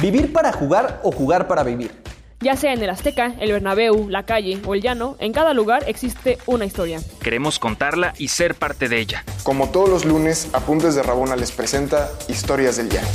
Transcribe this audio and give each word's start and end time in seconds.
Vivir 0.00 0.32
para 0.32 0.52
jugar 0.52 1.00
o 1.02 1.10
jugar 1.10 1.48
para 1.48 1.64
vivir. 1.64 1.90
Ya 2.38 2.54
sea 2.54 2.72
en 2.72 2.80
el 2.80 2.88
Azteca, 2.88 3.34
el 3.40 3.50
Bernabéu, 3.50 4.08
la 4.08 4.24
calle 4.24 4.60
o 4.64 4.76
el 4.76 4.80
llano, 4.80 5.16
en 5.18 5.32
cada 5.32 5.54
lugar 5.54 5.82
existe 5.88 6.38
una 6.46 6.64
historia. 6.64 7.00
Queremos 7.20 7.58
contarla 7.58 8.14
y 8.16 8.28
ser 8.28 8.54
parte 8.54 8.88
de 8.88 9.00
ella. 9.00 9.24
Como 9.42 9.72
todos 9.72 9.88
los 9.88 10.04
lunes, 10.04 10.54
Apuntes 10.54 10.94
de 10.94 11.02
Rabona 11.02 11.34
les 11.34 11.50
presenta 11.50 12.08
Historias 12.28 12.76
del 12.76 12.90
Llano. 12.90 13.08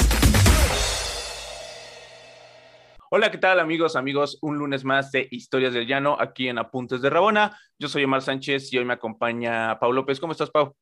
Hola, 3.09 3.31
¿qué 3.31 3.37
tal 3.37 3.61
amigos, 3.61 3.95
amigos? 3.95 4.37
Un 4.41 4.57
lunes 4.57 4.83
más 4.83 5.09
de 5.11 5.25
Historias 5.31 5.73
del 5.73 5.87
Llano 5.87 6.17
aquí 6.19 6.49
en 6.49 6.57
Apuntes 6.57 7.01
de 7.01 7.09
Rabona. 7.09 7.57
Yo 7.79 7.87
soy 7.87 8.03
Omar 8.03 8.23
Sánchez 8.23 8.73
y 8.73 8.77
hoy 8.77 8.83
me 8.83 8.95
acompaña 8.95 9.79
Pau 9.79 9.93
López. 9.93 10.19
¿Cómo 10.19 10.33
estás, 10.33 10.49
Pau? 10.49 10.75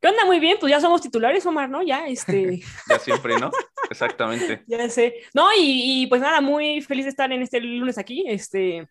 ¿Qué 0.00 0.08
onda? 0.08 0.24
Muy 0.26 0.38
bien, 0.38 0.58
pues 0.60 0.70
ya 0.70 0.80
somos 0.80 1.00
titulares, 1.00 1.46
Omar, 1.46 1.70
¿no? 1.70 1.82
Ya, 1.82 2.06
este... 2.06 2.60
ya 2.90 2.98
siempre, 2.98 3.38
¿no? 3.38 3.50
Exactamente. 3.90 4.62
ya 4.66 4.88
sé. 4.88 5.14
No, 5.32 5.48
y, 5.56 6.06
pues 6.08 6.20
nada, 6.20 6.40
muy 6.40 6.82
feliz 6.82 7.04
de 7.04 7.10
estar 7.10 7.32
en 7.32 7.42
este 7.42 7.60
lunes 7.60 7.98
aquí. 7.98 8.24
Este 8.26 8.86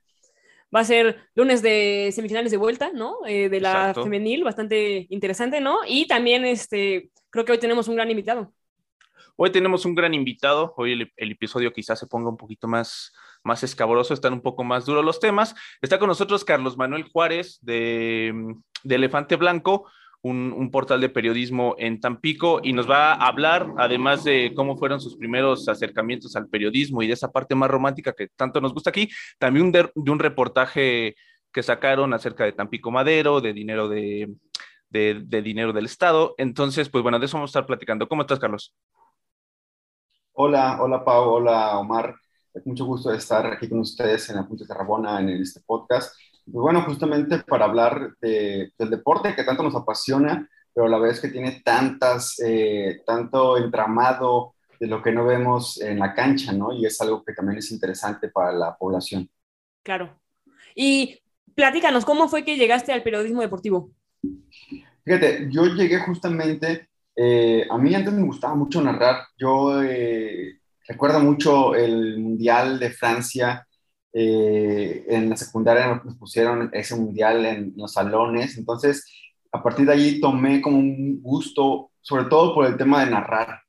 va 0.76 0.80
a 0.80 0.86
ser 0.86 1.30
lunes 1.36 1.62
de 1.62 2.09
semifinales 2.14 2.52
de 2.52 2.58
vuelta, 2.58 2.92
¿no? 2.94 3.18
Eh, 3.28 3.48
de 3.50 3.62
la 3.62 3.94
femenil, 3.94 4.44
bastante 4.44 5.05
interesante, 5.09 5.62
¿no? 5.62 5.80
Y 5.88 6.08
también, 6.08 6.45
este, 6.45 7.12
creo 7.30 7.45
que 7.45 7.52
hoy 7.52 7.59
tenemos 7.59 7.88
un 7.88 7.95
gran 7.95 8.09
invitado. 8.09 8.52
Hoy 9.36 9.52
tenemos 9.52 9.86
un 9.86 9.95
gran 9.95 10.14
invitado. 10.14 10.73
Hoy 10.78 10.94
el, 10.94 11.31
episodio 11.31 11.73
quizás 11.73 12.00
se 12.00 12.08
ponga 12.08 12.30
un 12.30 12.38
poquito 12.38 12.67
más, 12.67 13.12
más 13.44 13.64
escabroso, 13.64 14.14
están 14.14 14.34
un 14.34 14.42
poco 14.42 14.64
más 14.64 14.86
duros 14.86 15.04
los 15.04 15.20
temas. 15.20 15.56
Está 15.81 15.98
con 15.98 16.08
nosotros 16.08 16.45
Carlos 16.45 16.78
Manuel 16.78 17.04
Juárez 17.04 17.59
de, 17.62 18.56
de 18.84 18.95
Elefante 18.95 19.36
Blanco 19.36 19.88
un, 20.23 20.72
portal 20.72 21.02
de 21.02 21.09
periodismo 21.09 21.76
en 21.77 22.00
Tampico 22.00 22.62
y 22.64 22.72
nos 22.72 22.90
va 22.90 23.14
a 23.14 23.27
hablar, 23.27 23.73
además 23.77 24.23
de 24.23 24.54
cómo 24.55 24.77
fueron 24.77 25.02
sus 25.02 25.18
primeros 25.18 25.68
acercamientos 25.68 26.36
al 26.36 26.48
periodismo 26.48 27.02
y 27.02 27.08
de 27.08 27.14
esa 27.14 27.31
parte 27.31 27.55
más 27.55 27.70
romántica 27.70 28.14
que 28.14 28.30
tanto 28.30 28.62
nos 28.62 28.73
gusta 28.73 28.90
aquí, 28.90 29.09
también 29.38 29.72
de, 29.72 29.92
un 29.95 30.20
reportaje 30.20 31.16
que 31.52 31.64
sacaron 31.64 32.14
acerca 32.14 32.45
de 32.45 32.53
Tampico 32.53 32.89
Madero, 32.89 33.42
de 33.42 33.53
dinero 33.53 33.89
de, 33.89 34.33
de, 34.89 35.42
dinero 35.42 35.73
del 35.73 35.86
Estado. 35.86 36.33
Entonces, 36.38 36.89
pues 36.89 37.03
bueno, 37.03 37.20
de 37.20 37.26
eso 37.26 37.38
vamos 37.38 37.50
a 37.50 37.59
estar 37.59 37.66
platicando. 37.67 38.08
¿Cómo 38.08 38.22
estás, 38.22 38.39
Carlos? 38.39 38.73
Hola, 40.31 40.81
hola 40.81 41.03
Pau, 41.03 41.30
hola 41.31 41.78
Omar. 41.78 42.16
Mucho 42.66 42.86
gusto 42.86 43.09
de 43.09 43.17
estar 43.17 43.45
aquí 43.45 43.67
con 43.67 43.80
ustedes 43.80 44.30
en 44.30 44.38
la 44.38 44.48
Punta 44.48 44.64
de 44.66 44.73
Rabona 44.73 45.20
en 45.20 45.30
este 45.30 45.59
podcast. 45.59 46.16
Pues 46.45 46.61
bueno, 46.61 46.81
justamente 46.81 47.39
para 47.39 47.66
hablar 47.66 48.16
del 48.19 48.89
deporte 48.89 49.36
que 49.36 49.44
tanto 49.44 49.63
nos 49.63 49.75
apasiona, 49.75 50.49
pero 50.73 50.88
a 50.88 50.89
la 50.89 50.99
vez 50.99 51.19
que 51.19 51.30
tiene 51.30 51.61
tantas, 51.63 52.39
eh, 52.39 53.02
tanto 53.05 53.58
entramado 53.58 54.55
de 54.80 54.88
lo 54.88 55.02
que 55.02 55.11
no 55.11 55.25
vemos 55.25 55.80
en 55.81 55.99
la 55.99 56.14
cancha, 56.14 56.52
¿no? 56.52 56.73
Y 56.73 56.86
es 56.86 56.99
algo 56.99 57.23
que 57.23 57.33
también 57.33 57.59
es 57.59 57.71
interesante 57.71 58.27
para 58.27 58.52
la 58.52 58.75
población. 58.75 59.30
Claro. 59.83 60.19
Y 60.75 61.21
platícanos, 61.55 62.03
¿cómo 62.03 62.27
fue 62.27 62.44
que 62.44 62.58
llegaste 62.58 62.91
al 62.91 63.03
periodismo 63.03 63.41
deportivo? 63.41 63.91
Fíjate, 65.05 65.47
yo 65.49 65.66
llegué 65.67 65.99
justamente, 65.99 66.89
eh, 67.16 67.66
a 67.69 67.77
mí 67.77 67.94
antes 67.94 68.14
me 68.14 68.23
gustaba 68.23 68.55
mucho 68.55 68.81
narrar, 68.81 69.27
yo 69.38 69.81
eh, 69.83 70.59
recuerdo 70.88 71.19
mucho 71.19 71.75
el 71.75 72.19
Mundial 72.19 72.80
de 72.80 72.89
Francia 72.89 73.67
eh, 74.16 75.06
en 75.08 75.28
la 75.30 75.36
secundaria 75.36 76.00
nos 76.06 76.16
pusieron 76.16 76.69
ese 76.72 76.95
mundial 76.95 77.45
en 77.45 77.73
los 77.75 77.94
salones, 77.94 78.58
entonces 78.59 79.05
a 79.52 79.64
partir 79.64 79.88
de 79.88 79.94
allí 79.94 80.20
tomé 80.22 80.61
como 80.61 80.78
un 80.78 81.20
gusto, 81.22 81.92
sobre 82.02 82.25
todo 82.25 82.53
por 82.53 82.66
el 82.66 82.78
tema 82.78 83.03
de 83.03 83.11
narrar. 83.11 83.61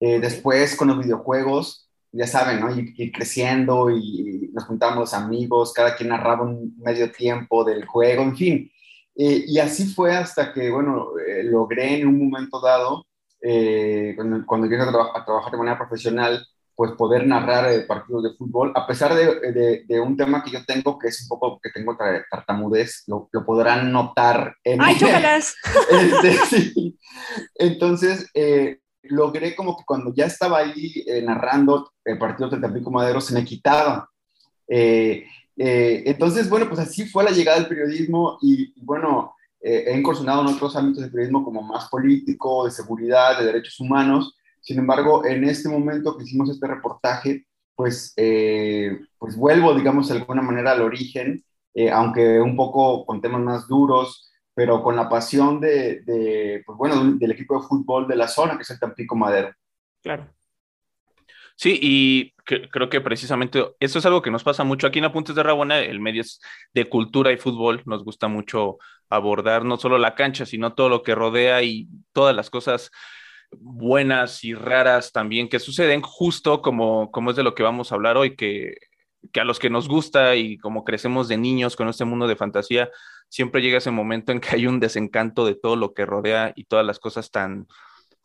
Eh, 0.00 0.18
después 0.18 0.74
con 0.76 0.88
los 0.88 0.98
videojuegos, 0.98 1.90
ya 2.12 2.26
saben. 2.26 2.60
Ir, 2.96 3.12
creciendo 3.12 3.90
y, 3.90 4.50
nos 4.52 4.64
juntamos 4.64 5.14
amigos, 5.14 5.72
cada 5.72 5.94
quien 5.94 6.08
narraba 6.08 6.44
un 6.44 6.74
medio 6.78 7.10
tiempo 7.12 7.64
del 7.64 7.86
juego, 7.86 8.22
en 8.22 8.36
fin. 8.36 8.72
Eh, 9.16 9.44
y 9.46 9.58
así 9.58 9.86
fue 9.86 10.14
hasta 10.16 10.52
que, 10.52 10.70
bueno, 10.70 11.10
logré 11.44 12.00
en 12.00 12.08
un 12.08 12.18
momento 12.18 12.60
dado, 12.60 13.06
cuando, 14.16 14.46
cuando 14.46 14.66
llegué 14.66 14.82
a 14.82 15.24
trabajar 15.24 15.52
de 15.52 15.58
manera 15.58 15.78
profesional, 15.78 16.44
pues 16.80 16.92
poder 16.92 17.26
narrar 17.26 17.70
eh, 17.70 17.80
partidos 17.80 18.22
de 18.22 18.32
fútbol, 18.38 18.72
a 18.74 18.86
pesar 18.86 19.14
de, 19.14 19.84
de, 19.86 20.00
un 20.00 20.16
tema 20.16 20.42
que 20.42 20.50
yo 20.50 20.64
tengo, 20.64 20.98
que 20.98 21.08
es 21.08 21.20
un 21.20 21.28
poco 21.28 21.60
que 21.62 21.68
tengo 21.68 21.94
tartamudez, 22.30 23.02
lo, 23.06 23.28
lo 23.32 23.44
podrán 23.44 23.92
notar 23.92 24.56
en... 24.64 24.80
¡Ay, 24.80 24.96
chócalas! 24.98 25.56
Este, 25.90 26.94
Entonces, 27.56 28.30
eh, 28.32 28.78
logré 29.02 29.54
como 29.54 29.76
que 29.76 29.84
cuando 29.84 30.14
ya 30.14 30.24
estaba 30.24 30.60
ahí 30.60 31.04
eh, 31.06 31.20
narrando 31.20 31.92
el 32.02 32.16
partido 32.16 32.48
de 32.48 32.58
Tampico 32.58 32.90
Madero, 32.90 33.20
se 33.20 33.34
me 33.34 33.44
quitaba. 33.44 34.08
entonces, 34.66 36.48
bueno, 36.48 36.66
pues 36.66 36.80
así 36.80 37.04
fue 37.04 37.24
la 37.24 37.30
llegada 37.30 37.58
del 37.58 37.68
periodismo 37.68 38.38
y, 38.40 38.72
y 38.74 38.82
bueno, 38.86 39.34
he 39.60 39.94
incursionado 39.94 40.40
en 40.40 40.54
otros 40.54 40.74
ámbitos 40.76 41.02
de 41.02 41.10
periodismo 41.10 41.44
como 41.44 41.60
más 41.60 41.90
político, 41.90 42.64
de 42.64 42.70
seguridad, 42.70 43.38
de 43.38 43.44
derechos 43.44 43.78
humanos, 43.80 44.34
sin 44.60 44.78
embargo, 44.78 45.24
en 45.24 45.44
este 45.44 45.68
momento 45.68 46.16
que 46.16 46.24
hicimos 46.24 46.50
este 46.50 46.66
reportaje, 46.66 47.46
pues, 47.74 48.12
eh, 48.16 48.98
pues 49.18 49.36
vuelvo, 49.36 49.74
digamos, 49.74 50.08
de 50.08 50.18
alguna 50.18 50.42
manera 50.42 50.72
al 50.72 50.82
origen, 50.82 51.42
eh, 51.74 51.90
aunque 51.90 52.40
un 52.40 52.56
poco 52.56 53.06
con 53.06 53.20
temas 53.20 53.40
más 53.40 53.68
duros, 53.68 54.30
pero 54.54 54.82
con 54.82 54.96
la 54.96 55.08
pasión 55.08 55.60
de, 55.60 56.02
de 56.02 56.62
pues 56.66 56.76
bueno, 56.76 57.02
del 57.14 57.30
equipo 57.30 57.60
de 57.60 57.66
fútbol 57.66 58.06
de 58.06 58.16
la 58.16 58.28
zona, 58.28 58.56
que 58.56 58.62
es 58.62 58.70
el 58.70 58.80
Tampico 58.80 59.16
Madero. 59.16 59.54
Claro. 60.02 60.28
Sí, 61.56 61.78
y 61.80 62.32
creo 62.44 62.88
que 62.88 63.02
precisamente 63.02 63.62
eso 63.80 63.98
es 63.98 64.06
algo 64.06 64.22
que 64.22 64.30
nos 64.30 64.42
pasa 64.42 64.64
mucho 64.64 64.86
aquí 64.86 64.98
en 64.98 65.04
Apuntes 65.04 65.34
de 65.34 65.42
Rabona, 65.42 65.78
el 65.78 66.00
medio 66.00 66.22
es 66.22 66.40
de 66.72 66.88
cultura 66.88 67.32
y 67.32 67.36
fútbol, 67.36 67.82
nos 67.84 68.02
gusta 68.02 68.28
mucho 68.28 68.78
abordar 69.10 69.64
no 69.64 69.76
solo 69.76 69.98
la 69.98 70.14
cancha, 70.14 70.46
sino 70.46 70.72
todo 70.72 70.88
lo 70.88 71.02
que 71.02 71.14
rodea 71.14 71.62
y 71.62 71.88
todas 72.12 72.34
las 72.34 72.48
cosas 72.48 72.90
buenas 73.52 74.44
y 74.44 74.54
raras 74.54 75.12
también 75.12 75.48
que 75.48 75.58
suceden, 75.58 76.02
justo 76.02 76.62
como, 76.62 77.10
como 77.10 77.30
es 77.30 77.36
de 77.36 77.42
lo 77.42 77.54
que 77.54 77.62
vamos 77.62 77.90
a 77.90 77.94
hablar 77.94 78.16
hoy, 78.16 78.36
que, 78.36 78.76
que 79.32 79.40
a 79.40 79.44
los 79.44 79.58
que 79.58 79.70
nos 79.70 79.88
gusta 79.88 80.36
y 80.36 80.58
como 80.58 80.84
crecemos 80.84 81.28
de 81.28 81.36
niños 81.36 81.76
con 81.76 81.88
este 81.88 82.04
mundo 82.04 82.26
de 82.26 82.36
fantasía, 82.36 82.90
siempre 83.28 83.62
llega 83.62 83.78
ese 83.78 83.90
momento 83.90 84.32
en 84.32 84.40
que 84.40 84.54
hay 84.54 84.66
un 84.66 84.80
desencanto 84.80 85.46
de 85.46 85.54
todo 85.54 85.76
lo 85.76 85.94
que 85.94 86.06
rodea 86.06 86.52
y 86.56 86.64
todas 86.64 86.84
las 86.84 86.98
cosas 86.98 87.30
tan, 87.30 87.66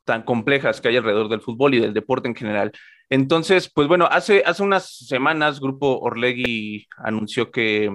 tan 0.03 0.23
complejas 0.23 0.81
que 0.81 0.89
hay 0.89 0.97
alrededor 0.97 1.29
del 1.29 1.41
fútbol 1.41 1.73
y 1.73 1.79
del 1.79 1.93
deporte 1.93 2.27
en 2.27 2.35
general. 2.35 2.71
Entonces, 3.09 3.71
pues 3.71 3.87
bueno, 3.87 4.07
hace, 4.09 4.41
hace 4.45 4.63
unas 4.63 4.89
semanas 4.97 5.59
Grupo 5.59 5.99
Orlegui 5.99 6.87
anunció 6.97 7.51
que, 7.51 7.91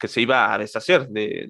que 0.00 0.08
se 0.08 0.20
iba 0.20 0.52
a 0.52 0.58
deshacer 0.58 1.08
de, 1.08 1.48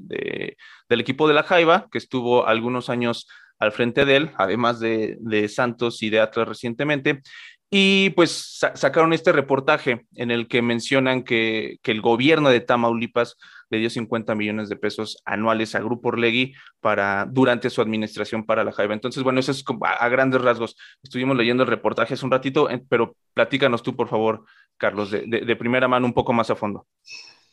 del 0.89 1.00
equipo 1.00 1.27
de 1.27 1.34
la 1.34 1.43
Jaiba, 1.43 1.89
que 1.91 1.97
estuvo 1.97 2.47
algunos 2.47 2.91
años 2.91 3.29
al 3.62 3.71
frente 3.71 4.05
de 4.05 4.17
él, 4.17 4.31
además 4.39 4.81
de, 4.81 5.49
Santos 5.49 6.03
y 6.03 6.11
de 6.11 6.19
Atlas 6.19 6.49
recientemente. 6.49 7.23
Y 7.71 8.11
pues 8.11 8.59
sacaron 8.75 9.12
este 9.12 9.31
reportaje 9.31 10.05
en 10.17 10.33
el 10.33 10.49
que 10.49 10.62
mencionan 10.62 11.23
que, 11.23 11.78
el 11.84 12.00
gobierno 12.00 12.50
de 12.50 12.59
Tamaulipas 12.59 13.37
le 13.71 13.78
dio 13.78 13.89
50 13.89 14.34
millones 14.34 14.69
de 14.69 14.75
pesos 14.75 15.23
anuales 15.25 15.77
a 15.77 15.81
Grupo 15.81 16.09
Orlegui 16.09 16.55
para, 16.81 17.25
durante 17.31 17.71
su 17.71 17.81
administración 17.81 18.45
para 18.45 18.65
la 18.65 18.73
Jaiba. 18.73 18.95
Entonces, 18.95 19.23
bueno, 19.23 19.39
eso 19.39 19.53
es 19.53 19.65
a, 19.83 20.09
grandes 20.09 20.43
rasgos. 20.43 20.77
Estuvimos 21.00 21.37
leyendo 21.37 21.62
el 21.62 21.69
reportaje 21.69 22.15
hace 22.15 22.25
un 22.25 22.33
ratito, 22.33 22.69
pero 22.89 23.15
platícanos 23.33 23.84
tú, 23.84 23.94
por 23.94 24.09
favor, 24.09 24.44
Carlos, 24.77 25.12
de, 25.12 25.56
primera 25.56 25.87
mano 25.87 26.05
un 26.05 26.12
poco 26.12 26.33
más 26.33 26.50
a 26.50 26.56
fondo. 26.56 26.89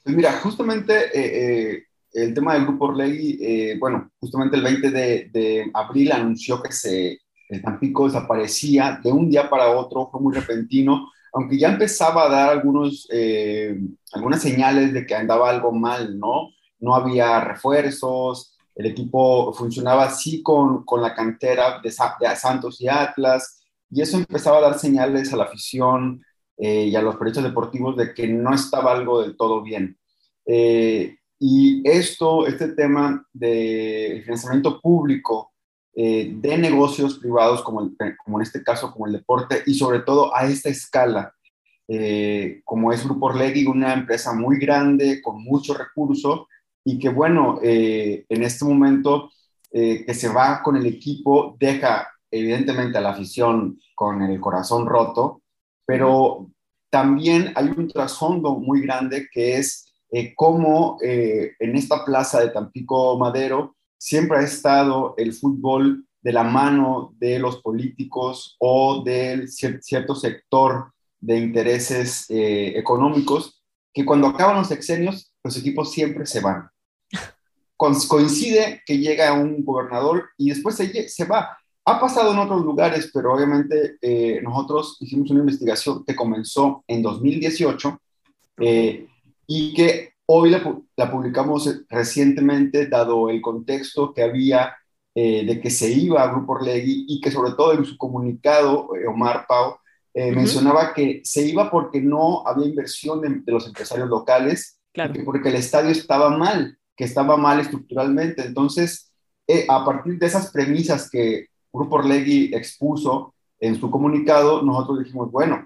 Pues 0.04 0.16
mira, 0.16 0.34
justamente 0.40 0.94
eh, 1.14 1.74
eh, 1.74 1.84
el 2.14 2.34
tema 2.34 2.54
del 2.54 2.66
grupo 2.66 2.86
Orlegui, 2.86 3.38
eh, 3.42 3.78
bueno, 3.80 4.12
justamente 4.20 4.58
el 4.58 4.64
20 4.64 4.92
de, 4.92 5.72
abril 5.74 6.12
anunció 6.12 6.62
que 6.62 6.72
se, 6.72 7.20
el 7.50 7.62
Tampico 7.62 8.06
desaparecía 8.06 9.00
de 9.04 9.12
un 9.12 9.30
día 9.30 9.50
para 9.50 9.70
otro, 9.70 10.10
fue 10.12 10.22
muy 10.22 10.34
repentino, 10.34 11.10
aunque 11.34 11.58
ya 11.58 11.70
empezaba 11.70 12.26
a 12.26 12.30
dar 12.30 12.50
algunos, 12.50 13.08
eh, 13.12 13.80
algunas 14.14 14.42
señales 14.42 14.94
de 14.94 15.06
que 15.06 15.16
andaba 15.16 15.50
algo 15.50 15.72
mal, 15.72 16.18
¿no? 16.18 16.50
No 16.80 16.96
había 16.96 17.40
refuerzos, 17.42 18.58
el 18.76 18.88
equipo 18.88 19.54
funcionaba 19.54 20.06
así 20.06 20.42
con, 20.42 20.86
con 20.86 21.02
la 21.02 21.14
cantera 21.14 21.80
de, 21.84 21.90
de, 21.90 22.36
Santos 22.36 22.82
y 22.82 22.88
Atlas, 22.88 23.62
y 23.92 24.02
eso 24.02 24.18
empezaba 24.18 24.58
a 24.58 24.62
dar 24.62 24.80
señales 24.80 25.34
a 25.34 25.38
la 25.38 25.44
afición 25.44 26.24
eh, 26.58 26.86
y 26.86 26.96
a 26.96 27.02
los 27.02 27.16
proyectos 27.16 27.44
deportivos 27.44 27.98
de 27.98 28.14
que 28.14 28.28
no 28.28 28.54
estaba 28.54 28.92
algo 28.92 29.22
del 29.22 29.36
todo 29.38 29.62
bien. 29.62 29.98
Eh, 30.46 31.19
y 31.40 31.82
esto, 31.90 32.46
este 32.46 32.70
tema 32.70 33.26
del 33.32 34.22
financiamiento 34.24 34.82
público 34.82 35.54
eh, 35.96 36.34
de 36.36 36.58
negocios 36.58 37.18
privados, 37.18 37.62
como, 37.64 37.92
como 38.24 38.38
en 38.38 38.44
este 38.44 38.62
caso, 38.62 38.92
como 38.92 39.08
el 39.08 39.14
deporte, 39.14 39.64
y 39.66 39.74
sobre 39.74 40.00
todo 40.00 40.36
a 40.36 40.46
esta 40.46 40.70
escala, 40.70 41.34
eh, 41.88 42.62
como 42.66 42.92
es 42.92 43.06
Grupo 43.06 43.28
Orlegui, 43.28 43.66
una 43.66 43.94
empresa 43.94 44.34
muy 44.34 44.60
grande, 44.60 45.22
con 45.22 45.42
mucho 45.44 45.74
recurso, 45.74 46.48
y 46.84 47.00
que 47.00 47.10
bueno, 47.10 47.60
eh, 47.64 48.26
en 48.30 48.44
este 48.44 48.66
momento 48.66 49.32
que 49.72 50.14
se 50.16 50.30
va 50.30 50.64
con 50.64 50.78
el 50.78 50.88
equipo, 50.88 51.56
deja 51.60 52.08
evidentemente 52.32 52.98
a 52.98 53.02
la 53.02 53.12
afición 53.12 53.80
con 53.94 54.24
el 54.24 54.40
corazón 54.40 54.88
roto, 54.88 55.44
pero 55.86 56.50
también 56.90 57.52
hay 57.56 57.68
un 57.68 57.88
trasfondo 57.88 58.56
muy 58.56 58.82
grande 58.82 59.28
que 59.32 59.58
es 59.58 59.89
eh, 60.12 60.34
cómo 60.36 60.98
eh, 61.04 61.54
en 61.60 61.76
esta 61.76 62.04
plaza 62.04 62.40
de 62.40 62.50
Tampico 62.50 63.18
Madero 63.18 63.76
siempre 63.98 64.40
ha 64.40 64.42
estado 64.42 65.14
el 65.18 65.34
fútbol 65.34 66.06
de 66.22 66.34
la 66.34 66.44
mano 66.44 67.14
de 67.18 67.40
los 67.40 67.62
políticos 67.62 68.56
o 68.60 69.04
del 69.04 69.50
cierto 69.50 70.16
sector 70.16 70.92
de 71.20 71.38
intereses 71.38 72.26
eh, 72.30 72.74
económicos, 72.78 73.62
que 73.94 74.06
cuando 74.06 74.28
acaban 74.28 74.58
los 74.58 74.68
sexenios, 74.68 75.34
los 75.44 75.58
equipos 75.58 75.92
siempre 75.92 76.26
se 76.26 76.40
van. 76.40 76.70
coincide 77.78 78.82
que 78.86 78.98
llega 78.98 79.34
un 79.34 79.64
gobernador 79.64 80.30
y 80.38 80.50
después 80.50 80.76
se, 80.76 81.08
se 81.08 81.26
va. 81.26 81.58
Ha 81.86 82.00
pasado 82.00 82.34
en 82.34 82.40
otros 82.40 82.62
lugares, 82.62 83.10
pero 83.14 83.34
obviamente 83.34 83.98
eh, 84.02 84.42
nosotros 84.44 84.98
hicimos 85.00 85.32
una 85.32 85.40
investigación 85.40 86.04
que 86.06 86.16
comenzó 86.16 86.84
en 86.88 87.02
2018 87.02 88.00
eh, 88.62 89.08
y 89.52 89.74
que 89.74 90.14
hoy 90.28 90.52
la, 90.52 90.80
la, 90.96 91.12
publicamos 91.12 91.84
recientemente, 91.90 92.88
dado 92.88 93.32
el 93.32 93.42
contexto 93.42 94.14
que 94.14 94.22
había 94.22 94.76
eh, 95.16 95.44
de 95.44 95.60
que 95.60 95.72
se 95.72 95.90
iba 95.90 96.22
a 96.22 96.32
Grupo 96.32 96.54
Orlegui 96.54 97.06
y 97.08 97.20
que 97.20 97.32
sobre 97.32 97.54
todo 97.54 97.74
en 97.74 97.84
su 97.84 97.98
comunicado, 97.98 98.90
Omar 99.08 99.46
Pau 99.48 99.78
mencionaba 100.14 100.94
que 100.94 101.22
se 101.24 101.48
iba 101.48 101.72
porque 101.72 102.02
no 102.02 102.46
había 102.46 102.68
inversión 102.68 103.22
de, 103.22 103.52
los 103.52 103.66
empresarios 103.66 104.08
locales, 104.08 104.80
porque 105.26 105.50
el 105.50 105.56
estadio 105.56 105.92
estaba 105.92 106.30
mal, 106.30 106.78
que 106.96 107.06
estaba 107.06 107.38
mal 107.38 107.60
estructuralmente. 107.60 108.44
Entonces, 108.44 109.12
a 109.68 109.86
partir 109.86 110.20
de 110.20 110.28
esas 110.28 110.52
premisas 110.52 111.10
que 111.10 111.48
Grupo 111.72 111.96
Orlegui 111.96 112.54
expuso 112.54 113.34
en 113.60 113.80
su 113.80 113.90
comunicado, 113.90 114.62
nosotros 114.62 115.00
dijimos, 115.00 115.32
bueno, 115.32 115.66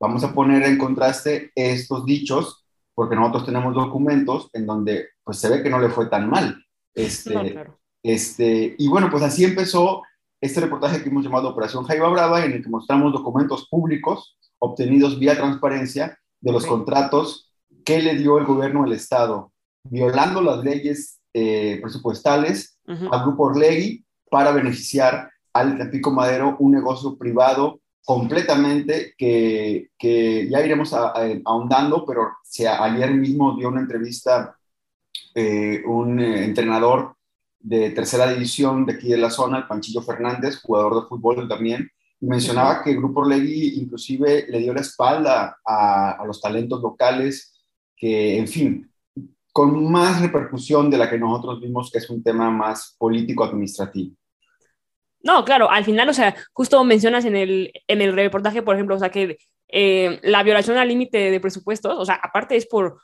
vamos 0.00 0.24
a 0.24 0.32
poner 0.32 0.62
en 0.64 0.78
contraste 0.78 1.52
estos 1.54 2.06
dichos, 2.06 2.64
porque 2.94 3.16
nosotros 3.16 3.46
tenemos 3.46 3.74
documentos 3.74 4.50
en 4.52 4.66
donde 4.66 5.08
pues 5.24 5.38
se 5.38 5.48
ve 5.48 5.62
que 5.62 5.70
no 5.70 5.78
le 5.80 5.88
fue 5.88 6.06
tan 6.06 6.28
mal. 6.28 6.62
Este, 6.94 7.64
este, 8.02 8.74
y 8.78 8.88
bueno, 8.88 9.08
pues 9.10 9.22
así 9.22 9.44
empezó 9.44 10.02
este 10.40 10.60
reportaje 10.60 11.02
que 11.02 11.08
hemos 11.08 11.24
llamado 11.24 11.50
Operación 11.50 11.84
Jaiba 11.84 12.08
Brava, 12.08 12.44
en 12.44 12.52
el 12.52 12.62
que 12.62 12.68
mostramos 12.68 13.12
documentos 13.12 13.68
públicos 13.68 14.38
obtenidos 14.58 15.18
vía 15.18 15.36
transparencia 15.36 16.18
de 16.40 16.52
los 16.52 16.66
contratos 16.66 17.52
que 17.84 18.00
le 18.00 18.14
dio 18.14 18.38
el 18.38 18.46
gobierno 18.46 18.82
del 18.82 18.92
Estado, 18.92 19.52
violando 19.84 20.40
las 20.40 20.64
leyes 20.64 21.20
eh, 21.34 21.78
presupuestales 21.80 22.78
al 22.86 23.22
Grupo 23.22 23.44
Orlegui 23.44 24.04
para 24.30 24.50
beneficiar 24.50 25.30
al 25.52 25.78
Tampico 25.78 26.10
Madero, 26.10 26.56
un 26.58 26.72
negocio 26.72 27.16
privado 27.16 27.80
completamente 28.04 29.14
que, 29.16 29.90
que 29.98 30.48
ya 30.48 30.64
iremos 30.64 30.92
ahondando, 30.92 32.04
pero 32.06 32.32
ayer 32.80 33.10
mismo 33.12 33.56
dio 33.56 33.68
una 33.68 33.80
entrevista 33.80 34.56
eh, 35.34 35.82
un 35.86 36.18
eh, 36.18 36.44
entrenador 36.44 37.14
de 37.60 37.90
tercera 37.90 38.32
división 38.32 38.84
de 38.84 38.94
aquí 38.94 39.08
de 39.08 39.16
la 39.16 39.30
zona, 39.30 39.58
el 39.58 39.66
Panchillo 39.66 40.02
Fernández, 40.02 40.60
jugador 40.60 41.02
de 41.02 41.08
fútbol 41.08 41.48
también, 41.48 41.88
y 42.20 42.26
mencionaba 42.26 42.82
que 42.82 42.90
el 42.90 42.96
Grupo 42.96 43.20
Orlegui 43.20 43.80
inclusive 43.80 44.46
le 44.48 44.58
dio 44.58 44.74
la 44.74 44.80
espalda 44.80 45.58
a, 45.64 46.12
a 46.12 46.26
los 46.26 46.40
talentos 46.40 46.82
locales, 46.82 47.62
que 47.96 48.38
en 48.38 48.48
fin, 48.48 48.90
con 49.52 49.90
más 49.90 50.20
repercusión 50.20 50.90
de 50.90 50.98
la 50.98 51.08
que 51.08 51.18
nosotros 51.18 51.60
vimos 51.60 51.90
que 51.92 51.98
es 51.98 52.10
un 52.10 52.22
tema 52.22 52.50
más 52.50 52.96
político-administrativo. 52.98 54.16
No, 55.22 55.44
claro, 55.44 55.70
al 55.70 55.84
final, 55.84 56.08
o 56.08 56.14
sea, 56.14 56.34
justo 56.52 56.82
mencionas 56.84 57.24
en 57.24 57.36
el, 57.36 57.72
en 57.86 58.00
el 58.00 58.14
reportaje, 58.14 58.62
por 58.62 58.74
ejemplo, 58.74 58.96
o 58.96 58.98
sea, 58.98 59.10
que 59.10 59.36
eh, 59.68 60.18
la 60.22 60.42
violación 60.42 60.78
al 60.78 60.88
límite 60.88 61.30
de 61.30 61.40
presupuestos, 61.40 61.94
o 61.98 62.04
sea, 62.04 62.14
aparte 62.14 62.56
es 62.56 62.66
por, 62.66 63.00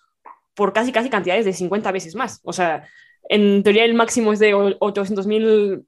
por 0.54 0.72
casi, 0.72 0.92
casi 0.92 1.10
cantidades 1.10 1.44
de 1.44 1.52
50 1.52 1.92
veces 1.92 2.14
más. 2.14 2.40
O 2.42 2.52
sea, 2.52 2.88
en 3.28 3.62
teoría 3.62 3.84
el 3.84 3.94
máximo 3.94 4.32
es 4.32 4.38
de 4.38 4.54
800 4.54 5.26
mil 5.26 5.86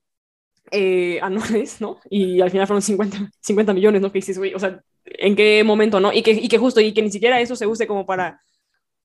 eh, 0.70 1.18
anuales, 1.22 1.80
¿no? 1.80 1.98
Y 2.10 2.40
al 2.40 2.50
final 2.50 2.66
fueron 2.66 2.82
50, 2.82 3.30
50 3.40 3.72
millones, 3.74 4.02
¿no? 4.02 4.12
Que 4.12 4.18
dices, 4.18 4.38
güey, 4.38 4.54
o 4.54 4.58
sea, 4.58 4.82
¿en 5.04 5.34
qué 5.36 5.64
momento, 5.64 6.00
no? 6.00 6.12
Y 6.12 6.22
que, 6.22 6.32
y 6.32 6.48
que 6.48 6.58
justo, 6.58 6.80
y 6.80 6.92
que 6.92 7.02
ni 7.02 7.10
siquiera 7.10 7.40
eso 7.40 7.56
se 7.56 7.66
use 7.66 7.86
como 7.86 8.06
para 8.06 8.40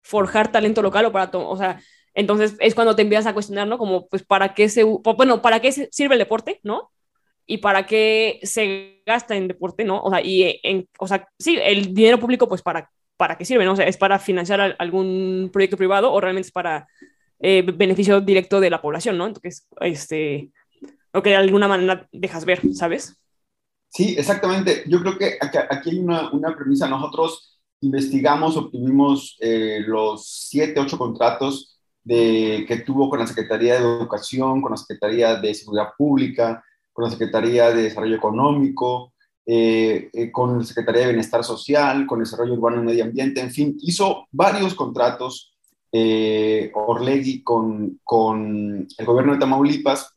forjar 0.02 0.52
talento 0.52 0.82
local 0.82 1.06
o 1.06 1.12
para, 1.12 1.32
o 1.34 1.58
sea, 1.58 1.80
entonces 2.14 2.56
es 2.60 2.76
cuando 2.76 2.96
te 2.96 3.04
empiezas 3.04 3.28
a 3.28 3.34
cuestionar, 3.34 3.68
¿no? 3.68 3.78
Como, 3.78 4.08
pues, 4.08 4.24
¿para 4.24 4.54
qué 4.54 4.70
se, 4.70 4.84
bueno, 4.84 5.42
¿para 5.42 5.62
qué 5.62 5.72
sirve 5.72 6.16
el 6.16 6.20
deporte, 6.20 6.60
¿no? 6.64 6.92
Y 7.46 7.58
para 7.58 7.86
qué 7.86 8.40
se 8.44 9.02
gasta 9.06 9.36
en 9.36 9.48
deporte, 9.48 9.84
¿no? 9.84 10.02
O 10.02 10.10
sea, 10.10 10.22
y 10.24 10.60
en, 10.64 10.88
o 11.00 11.08
sea, 11.08 11.28
sí, 11.38 11.58
el 11.62 11.94
dinero 11.94 12.20
público, 12.20 12.48
pues, 12.48 12.62
¿para, 12.62 12.90
para 13.18 13.38
qué 13.38 13.46
sirve, 13.46 13.66
no? 13.66 13.74
O 13.74 13.76
sea, 13.76 13.88
¿es 13.88 13.98
para 13.98 14.20
financiar 14.20 14.76
algún 14.80 15.50
proyecto 15.52 15.78
privado 15.78 16.12
o 16.12 16.22
realmente 16.22 16.48
es 16.48 16.52
para 16.52 16.88
eh, 17.40 17.62
beneficio 17.62 18.22
directo 18.22 18.60
de 18.60 18.70
la 18.70 18.82
población, 18.82 19.18
¿no? 19.18 19.28
Entonces, 19.28 19.68
este, 19.82 20.52
lo 21.12 21.22
que 21.22 21.32
de 21.32 21.36
alguna 21.36 21.68
manera 21.68 22.08
dejas 22.12 22.46
ver, 22.46 22.62
¿sabes? 22.74 23.18
Sí, 23.90 24.16
exactamente. 24.18 24.84
Yo 24.88 25.02
creo 25.02 25.18
que 25.18 25.38
aquí 25.40 25.92
hay 25.92 26.00
una, 26.00 26.32
una 26.32 26.56
premisa. 26.56 26.88
Nosotros 26.88 27.60
investigamos, 27.82 28.58
obtuvimos 28.58 29.38
eh, 29.40 29.84
los 29.86 30.28
siete, 30.50 30.80
ocho 30.80 30.98
contratos 30.98 31.80
de, 32.04 32.66
que 32.68 32.78
tuvo 32.78 33.10
con 33.10 33.20
la 33.20 33.28
Secretaría 33.28 33.76
de 33.76 33.82
Educación, 33.82 34.62
con 34.62 34.72
la 34.72 34.78
Secretaría 34.78 35.36
de 35.36 35.54
Seguridad 35.54 35.90
Pública, 35.98 36.64
con 36.94 37.06
la 37.06 37.12
Secretaría 37.12 37.72
de 37.72 37.84
Desarrollo 37.84 38.16
Económico, 38.16 39.14
eh, 39.46 40.10
eh, 40.14 40.32
con 40.32 40.60
la 40.60 40.64
Secretaría 40.64 41.02
de 41.02 41.08
Bienestar 41.08 41.44
Social, 41.44 42.06
con 42.08 42.20
Desarrollo 42.20 42.54
Urbano 42.54 42.82
y 42.82 42.86
Medio 42.86 43.04
Ambiente, 43.04 43.42
en 43.42 43.52
fin, 43.52 43.78
hizo 43.82 44.28
varios 44.32 44.74
contratos 44.74 45.54
eh, 45.92 46.72
con, 47.44 48.00
con 48.04 48.88
el 48.98 49.06
gobierno 49.06 49.34
de 49.34 49.40
Tamaulipas, 49.40 50.14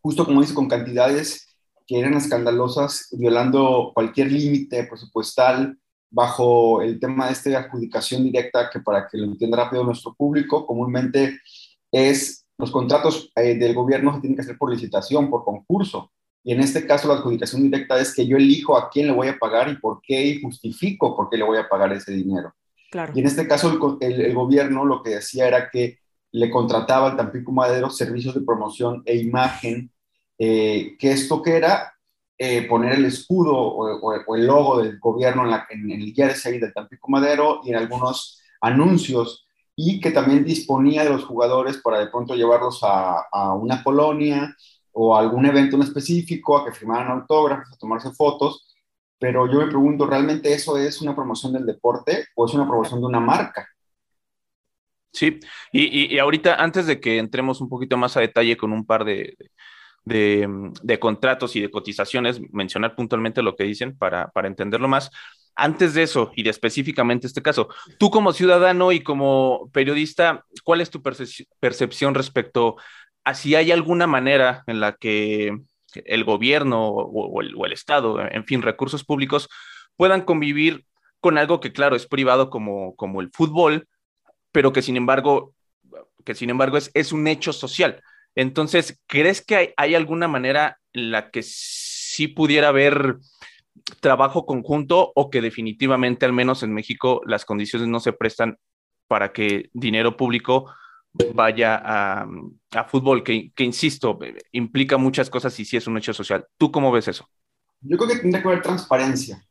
justo 0.00 0.24
como 0.24 0.40
dice, 0.40 0.54
con 0.54 0.68
cantidades 0.68 1.54
que 1.86 1.98
eran 1.98 2.14
escandalosas, 2.14 3.08
violando 3.12 3.90
cualquier 3.92 4.32
límite 4.32 4.84
presupuestal 4.84 5.76
bajo 6.10 6.82
el 6.82 6.98
tema 6.98 7.26
de 7.26 7.32
esta 7.32 7.58
adjudicación 7.58 8.24
directa, 8.24 8.70
que 8.70 8.80
para 8.80 9.06
que 9.08 9.18
lo 9.18 9.24
entienda 9.24 9.58
rápido 9.58 9.84
nuestro 9.84 10.14
público, 10.14 10.66
comúnmente 10.66 11.40
es 11.92 12.39
los 12.60 12.70
contratos 12.70 13.32
eh, 13.34 13.54
del 13.56 13.74
gobierno 13.74 14.14
se 14.14 14.20
tienen 14.20 14.36
que 14.36 14.42
hacer 14.42 14.58
por 14.58 14.70
licitación, 14.70 15.30
por 15.30 15.44
concurso. 15.44 16.12
Y 16.44 16.52
en 16.52 16.60
este 16.60 16.86
caso 16.86 17.08
la 17.08 17.14
adjudicación 17.14 17.62
directa 17.62 17.98
es 17.98 18.14
que 18.14 18.26
yo 18.26 18.36
elijo 18.36 18.76
a 18.76 18.88
quién 18.90 19.06
le 19.06 19.12
voy 19.12 19.28
a 19.28 19.38
pagar 19.38 19.68
y 19.68 19.76
por 19.76 20.00
qué 20.02 20.22
y 20.24 20.40
justifico 20.40 21.16
por 21.16 21.28
qué 21.28 21.36
le 21.36 21.44
voy 21.44 21.58
a 21.58 21.68
pagar 21.68 21.92
ese 21.92 22.12
dinero. 22.12 22.54
Claro. 22.90 23.12
Y 23.14 23.20
en 23.20 23.26
este 23.26 23.46
caso 23.46 23.70
el, 24.00 24.34
gobierno 24.34 24.84
lo 24.84 25.02
que 25.02 25.10
decía 25.10 25.48
era 25.48 25.70
que 25.70 25.98
le 26.32 26.50
contrataba 26.50 27.10
al 27.10 27.16
Tampico 27.16 27.52
Madero 27.52 27.90
servicios 27.90 28.34
de 28.34 28.42
promoción 28.42 29.02
e 29.04 29.16
imagen, 29.16 29.90
eh, 30.38 30.96
que 30.98 31.12
esto 31.12 31.42
que 31.42 31.56
era 31.56 31.94
eh, 32.38 32.62
poner 32.62 32.94
el 32.94 33.04
escudo 33.04 33.54
o, 33.54 34.34
el 34.34 34.46
logo 34.46 34.82
del 34.82 34.98
gobierno 34.98 35.44
en, 35.44 35.50
la, 35.50 35.66
en 35.68 35.90
el 35.90 36.12
jersey 36.14 36.58
del 36.58 36.72
Tampico 36.72 37.10
Madero 37.10 37.60
y 37.64 37.70
en 37.70 37.76
algunos 37.76 38.40
anuncios 38.60 39.46
y 39.82 39.98
que 39.98 40.10
también 40.10 40.44
disponía 40.44 41.04
de 41.04 41.10
los 41.10 41.24
jugadores 41.24 41.78
para 41.78 42.00
de 42.00 42.08
pronto 42.08 42.34
llevarlos 42.34 42.80
a, 42.82 43.24
a 43.32 43.54
una 43.54 43.82
colonia 43.82 44.54
o 44.92 45.16
a 45.16 45.20
algún 45.20 45.46
evento 45.46 45.76
en 45.76 45.82
específico, 45.82 46.58
a 46.58 46.66
que 46.66 46.72
firmaran 46.72 47.10
autógrafos, 47.10 47.72
a 47.72 47.78
tomarse 47.78 48.10
fotos, 48.10 48.76
pero 49.18 49.50
yo 49.50 49.60
me 49.60 49.68
pregunto, 49.68 50.06
¿realmente 50.06 50.52
eso 50.52 50.76
es 50.76 51.00
una 51.00 51.16
promoción 51.16 51.54
del 51.54 51.64
deporte 51.64 52.26
o 52.34 52.44
es 52.44 52.52
una 52.52 52.66
promoción 52.66 53.00
de 53.00 53.06
una 53.06 53.20
marca? 53.20 53.66
Sí, 55.12 55.40
y, 55.72 56.14
y, 56.14 56.18
ahorita 56.18 56.56
antes 56.56 56.86
de 56.86 57.00
que 57.00 57.16
entremos 57.16 57.62
un 57.62 57.68
poquito 57.70 57.96
más 57.96 58.16
a 58.16 58.20
detalle 58.20 58.58
con 58.58 58.72
un 58.72 58.84
par 58.84 59.04
de, 59.04 59.34
de, 60.04 60.46
de, 60.82 60.98
contratos 61.00 61.56
y 61.56 61.60
de 61.60 61.70
cotizaciones, 61.70 62.40
mencionar 62.52 62.94
puntualmente 62.94 63.42
lo 63.42 63.56
que 63.56 63.64
dicen 63.64 63.96
para, 63.96 64.28
para 64.28 64.46
entenderlo 64.46 64.88
más 64.88 65.10
antes 65.60 65.94
de 65.94 66.02
eso 66.02 66.32
y 66.34 66.42
de 66.42 66.50
específicamente 66.50 67.26
este 67.26 67.42
caso, 67.42 67.68
tú 67.98 68.10
como 68.10 68.32
ciudadano 68.32 68.92
y 68.92 69.00
como 69.02 69.70
periodista, 69.72 70.44
¿cuál 70.64 70.80
es 70.80 70.90
tu 70.90 71.02
percepción 71.02 72.14
respecto 72.14 72.76
a 73.24 73.34
si 73.34 73.54
hay 73.54 73.70
alguna 73.70 74.06
manera 74.06 74.64
en 74.66 74.80
la 74.80 74.96
que 74.96 75.56
el 76.04 76.24
gobierno 76.24 76.88
o, 76.88 77.40
el, 77.42 77.72
Estado, 77.72 78.20
en 78.20 78.44
fin, 78.44 78.62
recursos 78.62 79.04
públicos, 79.04 79.48
puedan 79.96 80.22
convivir 80.22 80.86
con 81.20 81.36
algo 81.36 81.60
que, 81.60 81.72
claro, 81.72 81.94
es 81.94 82.06
privado 82.06 82.48
como, 82.48 82.96
como 82.96 83.20
el 83.20 83.30
fútbol, 83.30 83.86
pero 84.52 84.72
que 84.72 84.80
sin 84.80 84.96
embargo, 84.96 85.54
que 86.24 86.34
sin 86.34 86.48
embargo 86.48 86.78
es, 86.78 86.90
es 86.94 87.12
un 87.12 87.26
hecho 87.26 87.52
social. 87.52 88.02
Entonces, 88.34 88.98
¿crees 89.06 89.44
que 89.44 89.56
hay, 89.56 89.74
hay 89.76 89.94
alguna 89.94 90.26
manera 90.26 90.78
en 90.94 91.10
la 91.10 91.30
que 91.30 91.42
sí 91.42 92.28
pudiera 92.28 92.68
haber 92.68 93.16
trabajo 94.00 94.46
conjunto 94.46 95.12
o 95.14 95.30
que 95.30 95.40
definitivamente, 95.40 96.26
al 96.26 96.32
menos 96.32 96.62
en 96.62 96.72
México, 96.72 97.20
las 97.26 97.44
condiciones 97.44 97.88
no 97.88 98.00
se 98.00 98.12
prestan 98.12 98.58
para 99.06 99.32
que 99.32 99.70
dinero 99.72 100.16
público 100.16 100.72
vaya 101.34 101.80
a, 101.84 102.84
fútbol, 102.88 103.24
que, 103.24 103.52
insisto, 103.58 104.18
implica 104.52 104.96
muchas 104.96 105.28
cosas 105.28 105.58
y 105.58 105.64
sí 105.64 105.76
es 105.76 105.86
un 105.86 105.98
hecho 105.98 106.14
social. 106.14 106.46
¿Tú 106.56 106.70
cómo 106.70 106.92
ves 106.92 107.08
eso? 107.08 107.28
Yo 107.80 107.96
creo 107.96 108.10
que 108.10 108.18
tendría 108.18 108.42
que 108.42 108.48
haber 108.48 108.62
transparencia. 108.62 109.44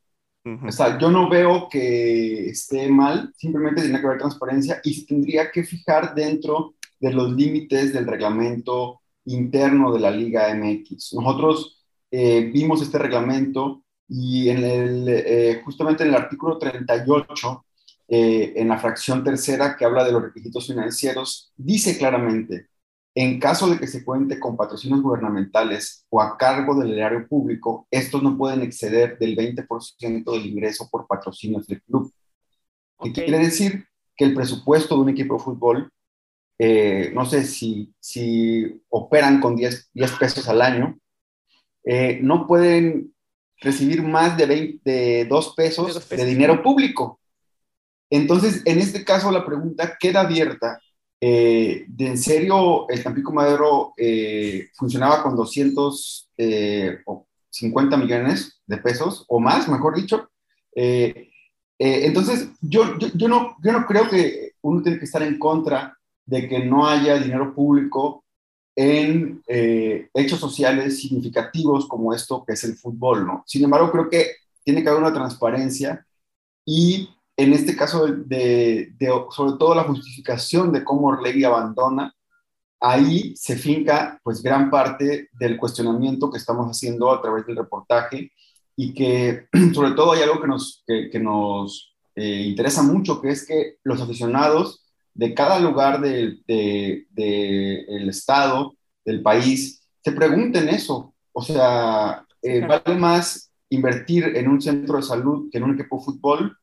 O 0.65 0.71
sea, 0.71 0.97
yo 0.97 1.11
no 1.11 1.29
veo 1.29 1.67
que 1.69 2.49
esté 2.49 2.89
mal, 2.89 3.31
simplemente 3.35 3.81
tiene 3.81 3.99
que 3.99 4.05
haber 4.07 4.19
transparencia 4.19 4.79
y 4.83 4.93
se 4.93 5.05
tendría 5.05 5.51
que 5.51 5.63
fijar 5.63 6.15
dentro 6.15 6.75
de 6.99 7.13
los 7.13 7.33
límites 7.33 7.93
del 7.93 8.07
reglamento 8.07 9.01
interno 9.25 9.91
de 9.91 9.99
la 9.99 10.11
Liga 10.11 10.53
MX. 10.55 11.13
Nosotros 11.13 11.83
eh, 12.09 12.49
vimos 12.51 12.81
este 12.81 12.97
reglamento 12.97 13.83
y 14.09 14.49
en 14.49 14.63
el, 14.63 15.07
eh, 15.07 15.61
justamente 15.63 16.03
en 16.03 16.09
el 16.09 16.15
artículo 16.15 16.57
38, 16.57 17.65
eh, 18.07 18.53
en 18.55 18.67
la 18.67 18.79
fracción 18.79 19.23
tercera 19.23 19.77
que 19.77 19.85
habla 19.85 20.03
de 20.03 20.11
los 20.11 20.23
requisitos 20.23 20.65
financieros, 20.65 21.53
dice 21.55 21.95
claramente, 21.95 22.69
en 23.13 23.39
caso 23.39 23.69
de 23.69 23.77
que 23.77 23.85
se 23.85 24.03
cuente 24.03 24.39
con 24.39 24.57
patrocinios 24.57 25.01
gubernamentales 25.03 26.05
o 26.09 26.21
a 26.21 26.37
cargo 26.37 26.73
del 26.79 26.93
erario 26.93 27.27
público, 27.27 27.87
estos 27.91 28.23
no 28.23 28.35
pueden 28.35 28.63
exceder 28.63 29.19
del 29.19 29.35
20% 29.35 30.31
del 30.31 30.45
ingreso 30.45 30.89
por 30.89 31.05
patrocinios 31.05 31.67
del 31.67 31.81
club. 31.83 32.11
¿Qué 32.99 33.13
quiere 33.13 33.37
decir? 33.37 33.85
Que 34.15 34.25
el 34.25 34.33
presupuesto 34.33 34.95
de 34.95 35.01
un 35.01 35.09
equipo 35.09 35.35
de 35.35 35.43
fútbol, 35.43 35.91
eh, 36.57 37.11
no 37.13 37.25
sé 37.25 37.43
si, 37.43 37.93
si 37.99 38.81
operan 38.89 39.39
con 39.39 39.55
10, 39.55 39.91
10 39.93 40.11
pesos 40.13 40.49
al 40.49 40.61
año, 40.61 40.97
no 42.21 42.45
pueden 42.45 43.13
recibir 43.59 44.01
más 44.01 44.37
de, 44.37 44.45
20, 44.45 45.25
2 45.25 45.53
pesos, 45.55 46.09
de 46.09 46.25
dinero 46.25 46.63
público. 46.63 47.19
Entonces, 48.09 48.61
en 48.65 48.79
este 48.79 49.03
caso, 49.03 49.31
la 49.31 49.45
pregunta 49.45 49.97
queda 49.99 50.21
abierta. 50.21 50.79
Eh, 51.21 51.85
¿De 51.89 52.07
en 52.07 52.17
serio 52.17 52.89
el 52.89 53.03
Tampico 53.03 53.33
Madero 53.33 53.93
eh, 53.97 54.69
funcionaba 54.73 55.21
con 55.21 55.35
250 55.35 56.25
eh, 56.37 57.99
millones 57.99 58.61
de 58.65 58.77
pesos 58.77 59.25
o 59.27 59.39
más, 59.39 59.67
mejor 59.67 59.95
dicho? 59.95 60.29
entonces, 61.77 62.49
yo, 62.61 62.97
yo, 62.97 63.09
yo, 63.13 63.27
no, 63.27 63.57
yo 63.61 63.73
no 63.73 63.85
creo 63.85 64.09
que 64.09 64.53
uno 64.61 64.81
tiene 64.81 64.97
que 64.97 65.03
estar 65.05 65.21
en 65.21 65.37
contra 65.37 65.97
de 66.25 66.47
que 66.47 66.59
no 66.59 66.87
haya 66.87 67.19
dinero 67.19 67.53
público 67.53 68.23
en 68.81 69.43
eh, 69.45 70.07
hechos 70.13 70.39
sociales 70.39 71.01
significativos 71.01 71.85
como 71.85 72.13
esto 72.13 72.45
que 72.47 72.53
es 72.53 72.63
el 72.63 72.77
fútbol, 72.77 73.27
¿no? 73.27 73.43
Sin 73.45 73.61
embargo, 73.61 73.91
creo 73.91 74.09
que 74.09 74.35
tiene 74.63 74.81
que 74.81 74.87
haber 74.87 75.01
una 75.01 75.13
transparencia 75.13 76.07
y 76.65 77.09
en 77.35 77.51
este 77.51 77.75
caso 77.75 78.07
de, 78.07 78.95
sobre 79.31 79.57
todo 79.57 79.75
la 79.75 79.83
justificación 79.83 80.71
de 80.71 80.85
cómo 80.85 81.07
Orlegui 81.07 81.43
abandona, 81.43 82.15
ahí 82.79 83.35
se 83.35 83.57
finca 83.57 84.17
pues 84.23 84.41
gran 84.41 84.69
parte 84.69 85.27
del 85.37 85.57
cuestionamiento 85.57 86.31
que 86.31 86.37
estamos 86.37 86.65
haciendo 86.67 87.11
a 87.11 87.21
través 87.21 87.45
del 87.45 87.57
reportaje 87.57 88.31
y 88.77 88.93
que 88.93 89.47
sobre 89.73 89.91
todo 89.91 90.13
hay 90.13 90.21
algo 90.21 90.39
que 90.39 90.47
nos, 90.47 90.85
que, 90.87 91.19
nos 91.19 91.93
eh, 92.15 92.43
interesa 92.43 92.81
mucho, 92.81 93.19
que 93.19 93.31
es 93.31 93.45
que 93.45 93.75
los 93.83 93.99
aficionados 93.99 94.88
de 95.19 95.33
cada 95.33 95.59
lugar 95.59 95.99
del 95.99 96.41
de, 96.47 97.05
de, 97.09 98.07
Estado, 98.07 98.73
del 99.03 99.21
país, 99.21 99.85
se 100.01 100.13
pregunten 100.13 100.69
eso. 100.69 101.13
O 101.33 101.41
sea, 101.41 102.25
eh, 102.41 102.65
¿vale 102.65 102.97
más 102.97 103.51
invertir 103.69 104.31
en 104.37 104.47
un 104.47 104.61
centro 104.61 104.95
de 104.95 105.03
salud 105.03 105.49
que 105.51 105.57
en 105.57 105.65
un 105.65 105.73
equipo 105.73 105.97
de 105.97 106.05
fútbol? 106.05 106.57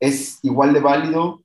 ¿Es 0.00 0.38
igual 0.42 0.72
de 0.72 0.80
válido? 0.80 1.44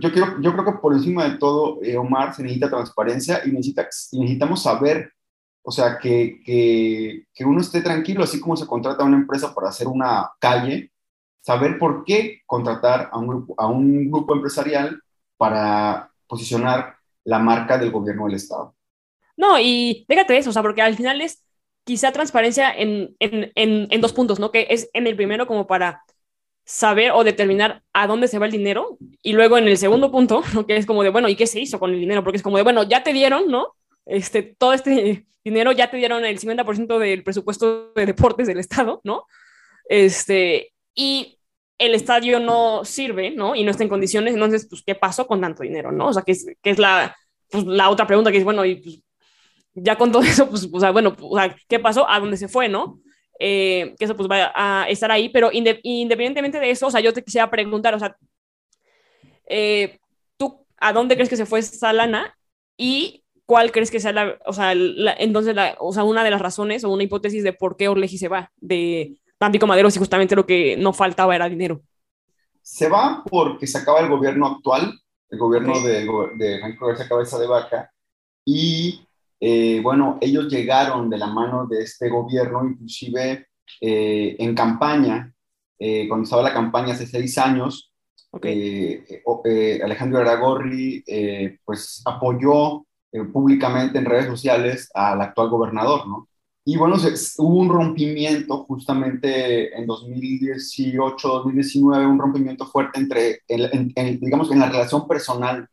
Yo, 0.00 0.10
quiero, 0.10 0.40
yo 0.40 0.52
creo 0.54 0.64
que 0.64 0.80
por 0.80 0.94
encima 0.94 1.28
de 1.28 1.36
todo, 1.36 1.78
eh, 1.82 1.98
Omar, 1.98 2.34
se 2.34 2.42
necesita 2.42 2.70
transparencia 2.70 3.42
y, 3.44 3.50
necesita, 3.50 3.86
necesitamos 4.12 4.62
saber, 4.62 5.12
o 5.62 5.70
sea, 5.70 5.98
que, 5.98 6.40
que, 6.42 7.26
que 7.34 7.44
uno 7.44 7.60
esté 7.60 7.82
tranquilo, 7.82 8.24
así 8.24 8.40
como 8.40 8.56
se 8.56 8.66
contrata 8.66 9.02
a 9.02 9.06
una 9.06 9.18
empresa 9.18 9.54
para 9.54 9.68
hacer 9.68 9.88
una 9.88 10.30
calle, 10.40 10.90
saber 11.42 11.78
por 11.78 12.04
qué 12.06 12.40
contratar 12.46 13.10
a 13.12 13.18
un 13.18 13.26
grupo, 13.26 13.54
a 13.58 13.66
un 13.66 14.10
grupo 14.10 14.34
empresarial 14.34 14.98
para 15.38 16.12
posicionar 16.26 16.96
la 17.24 17.38
marca 17.38 17.78
del 17.78 17.90
gobierno 17.90 18.26
del 18.26 18.34
Estado. 18.34 18.74
No, 19.36 19.58
y 19.58 20.04
déjate 20.08 20.36
eso, 20.36 20.50
o 20.50 20.52
sea, 20.52 20.62
porque 20.62 20.82
al 20.82 20.96
final 20.96 21.20
es 21.20 21.44
quizá 21.84 22.12
transparencia 22.12 22.70
en, 22.70 23.16
en, 23.18 23.52
en, 23.54 24.00
dos 24.00 24.12
puntos, 24.12 24.38
¿no? 24.38 24.50
Que 24.50 24.66
es 24.68 24.90
en 24.92 25.06
el 25.06 25.16
primero 25.16 25.46
como 25.46 25.66
para 25.66 26.02
saber 26.64 27.12
o 27.12 27.24
determinar 27.24 27.82
a 27.94 28.06
dónde 28.06 28.28
se 28.28 28.38
va 28.38 28.44
el 28.44 28.52
dinero 28.52 28.98
y 29.22 29.32
luego 29.32 29.56
en 29.56 29.68
el 29.68 29.78
segundo 29.78 30.10
punto, 30.10 30.42
¿no? 30.54 30.66
que 30.66 30.76
es 30.76 30.84
como 30.84 31.02
de, 31.02 31.08
bueno, 31.08 31.28
¿y 31.28 31.36
qué 31.36 31.46
se 31.46 31.60
hizo 31.60 31.78
con 31.78 31.94
el 31.94 32.00
dinero? 32.00 32.22
Porque 32.22 32.36
es 32.36 32.42
como 32.42 32.58
de, 32.58 32.62
bueno, 32.62 32.82
ya 32.82 33.02
te 33.02 33.14
dieron, 33.14 33.50
¿no? 33.50 33.74
Este, 34.04 34.42
todo 34.42 34.74
este 34.74 35.26
dinero 35.44 35.72
ya 35.72 35.90
te 35.90 35.96
dieron 35.96 36.24
el 36.24 36.38
50% 36.38 36.98
del 36.98 37.22
presupuesto 37.22 37.92
de 37.94 38.04
deportes 38.04 38.46
del 38.48 38.58
Estado, 38.58 39.00
¿no? 39.04 39.24
Este, 39.88 40.74
y 40.94 41.37
el 41.78 41.94
estadio 41.94 42.40
no 42.40 42.84
sirve, 42.84 43.30
¿no? 43.30 43.54
Y 43.54 43.64
no 43.64 43.70
está 43.70 43.84
en 43.84 43.88
condiciones, 43.88 44.34
entonces, 44.34 44.66
pues, 44.68 44.82
¿qué 44.84 44.94
pasó 44.94 45.26
con 45.26 45.40
tanto 45.40 45.62
dinero, 45.62 45.92
no? 45.92 46.08
O 46.08 46.12
sea, 46.12 46.22
que 46.22 46.32
es, 46.32 46.46
que 46.60 46.70
es 46.70 46.78
la, 46.78 47.16
pues, 47.50 47.64
la 47.64 47.88
otra 47.88 48.06
pregunta 48.06 48.32
que 48.32 48.38
es, 48.38 48.44
bueno, 48.44 48.64
y 48.64 48.76
pues, 48.76 49.00
ya 49.74 49.96
con 49.96 50.12
todo 50.12 50.22
eso, 50.24 50.48
pues, 50.50 50.68
o 50.70 50.80
sea, 50.80 50.90
bueno, 50.90 51.16
o 51.20 51.38
sea, 51.38 51.54
¿qué 51.68 51.78
pasó? 51.78 52.08
¿A 52.08 52.20
dónde 52.20 52.36
se 52.36 52.48
fue, 52.48 52.68
no? 52.68 53.00
Eh, 53.40 53.94
que 53.96 54.04
eso 54.04 54.16
pues 54.16 54.28
va 54.28 54.50
a 54.54 54.88
estar 54.88 55.12
ahí, 55.12 55.28
pero 55.28 55.50
independientemente 55.52 56.58
de 56.58 56.70
eso, 56.70 56.88
o 56.88 56.90
sea, 56.90 57.00
yo 57.00 57.12
te 57.12 57.22
quisiera 57.22 57.48
preguntar, 57.48 57.94
o 57.94 57.98
sea, 58.00 58.16
eh, 59.46 59.98
¿tú 60.36 60.66
a 60.76 60.92
dónde 60.92 61.14
crees 61.14 61.28
que 61.28 61.36
se 61.36 61.46
fue 61.46 61.60
esa 61.60 61.92
lana? 61.92 62.36
Y 62.76 63.24
cuál 63.46 63.70
crees 63.70 63.92
que 63.92 64.00
sea 64.00 64.12
la, 64.12 64.38
o 64.44 64.52
sea, 64.52 64.72
entonces, 64.72 65.54
la, 65.54 65.76
o 65.78 65.92
sea, 65.92 66.02
una 66.04 66.24
de 66.24 66.30
las 66.30 66.40
razones 66.40 66.82
o 66.82 66.90
una 66.90 67.04
hipótesis 67.04 67.44
de 67.44 67.52
por 67.52 67.76
qué 67.76 67.88
Orleji 67.88 68.18
se 68.18 68.28
va 68.28 68.50
de, 68.56 69.20
Tampico 69.38 69.66
Madero 69.66 69.90
si 69.90 69.98
justamente 69.98 70.36
lo 70.36 70.46
que 70.46 70.76
no 70.76 70.92
faltaba 70.92 71.34
era 71.34 71.48
dinero? 71.48 71.80
Se 72.60 72.88
va 72.88 73.22
porque 73.24 73.66
se 73.66 73.78
acaba 73.78 74.00
el 74.00 74.08
gobierno 74.08 74.46
actual, 74.46 74.92
el 75.30 75.38
gobierno 75.38 75.80
de, 75.80 76.06
de 76.36 76.58
Franco 76.60 76.86
García 76.86 77.08
Cabeza 77.08 77.38
de 77.38 77.46
Vaca, 77.46 77.90
y 78.44 79.06
eh, 79.40 79.80
bueno, 79.82 80.18
ellos 80.20 80.48
llegaron 80.48 81.08
de 81.10 81.18
la 81.18 81.28
mano 81.28 81.66
de 81.66 81.82
este 81.82 82.08
gobierno, 82.08 82.66
inclusive 82.66 83.46
eh, 83.80 84.36
en 84.38 84.54
campaña, 84.54 85.32
eh, 85.78 86.08
cuando 86.08 86.24
estaba 86.24 86.42
la 86.42 86.52
campaña 86.52 86.94
hace 86.94 87.06
seis 87.06 87.38
años, 87.38 87.92
Alejandro 88.32 90.20
Aragorri 90.20 91.02
pues 91.64 92.02
apoyó 92.04 92.84
públicamente 93.32 93.98
en 93.98 94.04
redes 94.04 94.26
sociales 94.26 94.90
al 94.92 95.20
actual 95.22 95.48
gobernador, 95.48 96.06
¿no? 96.06 96.28
Y 96.68 96.76
bueno, 96.76 96.96
hubo 97.38 97.60
un 97.60 97.70
rompimiento 97.70 98.64
justamente 98.64 99.74
en 99.74 99.86
2018, 99.86 101.26
2019, 101.26 102.04
un 102.04 102.18
rompimiento 102.18 102.66
fuerte 102.66 103.00
entre, 103.00 103.40
el, 103.48 104.20
digamos, 104.20 104.52
en 104.52 104.58
la 104.58 104.68
relación 104.68 105.08
personal. 105.08 105.66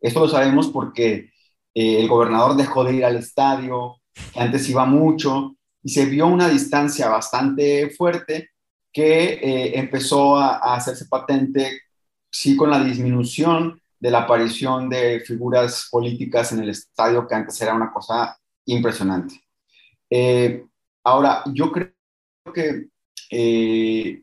Esto 0.00 0.20
lo 0.20 0.28
sabemos 0.28 0.68
porque 0.68 1.32
eh, 1.74 2.00
el 2.00 2.06
gobernador 2.06 2.56
dejó 2.56 2.84
de 2.84 2.94
ir 2.94 3.04
al 3.04 3.16
estadio, 3.16 3.96
antes 4.36 4.70
iba 4.70 4.86
mucho, 4.86 5.56
y 5.82 5.88
se 5.88 6.06
vio 6.06 6.28
una 6.28 6.48
distancia 6.48 7.08
bastante 7.08 7.90
fuerte 7.90 8.50
que 8.92 9.40
eh, 9.42 9.76
empezó 9.80 10.36
a, 10.36 10.58
a 10.58 10.76
hacerse 10.76 11.06
patente, 11.06 11.80
sí, 12.30 12.56
con 12.56 12.70
la 12.70 12.84
disminución 12.84 13.82
de 13.98 14.10
la 14.12 14.20
aparición 14.20 14.88
de 14.88 15.18
figuras 15.26 15.88
políticas 15.90 16.52
en 16.52 16.60
el 16.60 16.68
estadio, 16.68 17.26
que 17.26 17.34
antes 17.34 17.60
era 17.60 17.74
una 17.74 17.92
cosa 17.92 18.38
impresionante. 18.64 19.45
Eh, 20.10 20.64
ahora, 21.04 21.42
yo 21.52 21.72
creo 21.72 21.92
que 22.54 22.88
eh, 23.30 24.22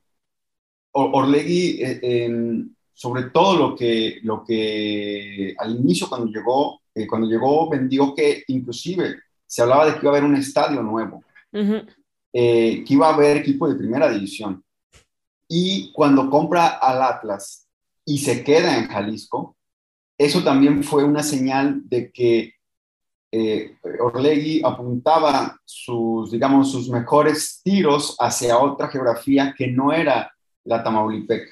Orlegui, 0.91 1.79
eh, 1.81 2.65
sobre 2.93 3.23
todo 3.23 3.57
lo 3.57 3.75
que, 3.75 4.19
lo 4.23 4.43
que 4.43 5.55
al 5.57 5.75
inicio 5.75 6.07
cuando 6.07 6.27
llegó, 6.27 6.81
cuando 7.09 7.27
llegó 7.27 7.69
vendió 7.69 8.13
que 8.13 8.43
inclusive 8.47 9.19
se 9.47 9.63
hablaba 9.63 9.87
de 9.87 9.93
que 9.93 9.99
iba 10.01 10.11
a 10.11 10.13
haber 10.17 10.29
un 10.29 10.35
estadio 10.35 10.83
nuevo, 10.83 11.23
que 11.51 12.85
iba 12.87 13.07
a 13.07 13.13
haber 13.13 13.37
equipo 13.37 13.67
de 13.67 13.75
primera 13.75 14.09
división. 14.11 14.63
Y 15.47 15.91
cuando 15.91 16.29
compra 16.29 16.67
al 16.67 17.01
Atlas 17.01 17.67
y 18.05 18.19
se 18.19 18.43
queda 18.43 18.77
en 18.77 18.87
Jalisco, 18.87 19.55
eso 20.17 20.43
también 20.43 20.83
fue 20.83 21.03
una 21.03 21.23
señal 21.23 21.81
de 21.89 22.11
que 22.11 22.53
eh, 23.35 23.77
Orlegui 23.99 24.61
apuntaba 24.63 25.59
sus, 25.65 26.29
digamos, 26.29 26.71
sus 26.71 26.87
mejores 26.89 27.61
tiros 27.63 28.15
hacia 28.19 28.59
otra 28.59 28.89
geografía 28.89 29.55
que 29.57 29.69
no 29.69 29.91
era 29.91 30.31
la 30.63 30.83
Tamaulipeca. 30.83 31.49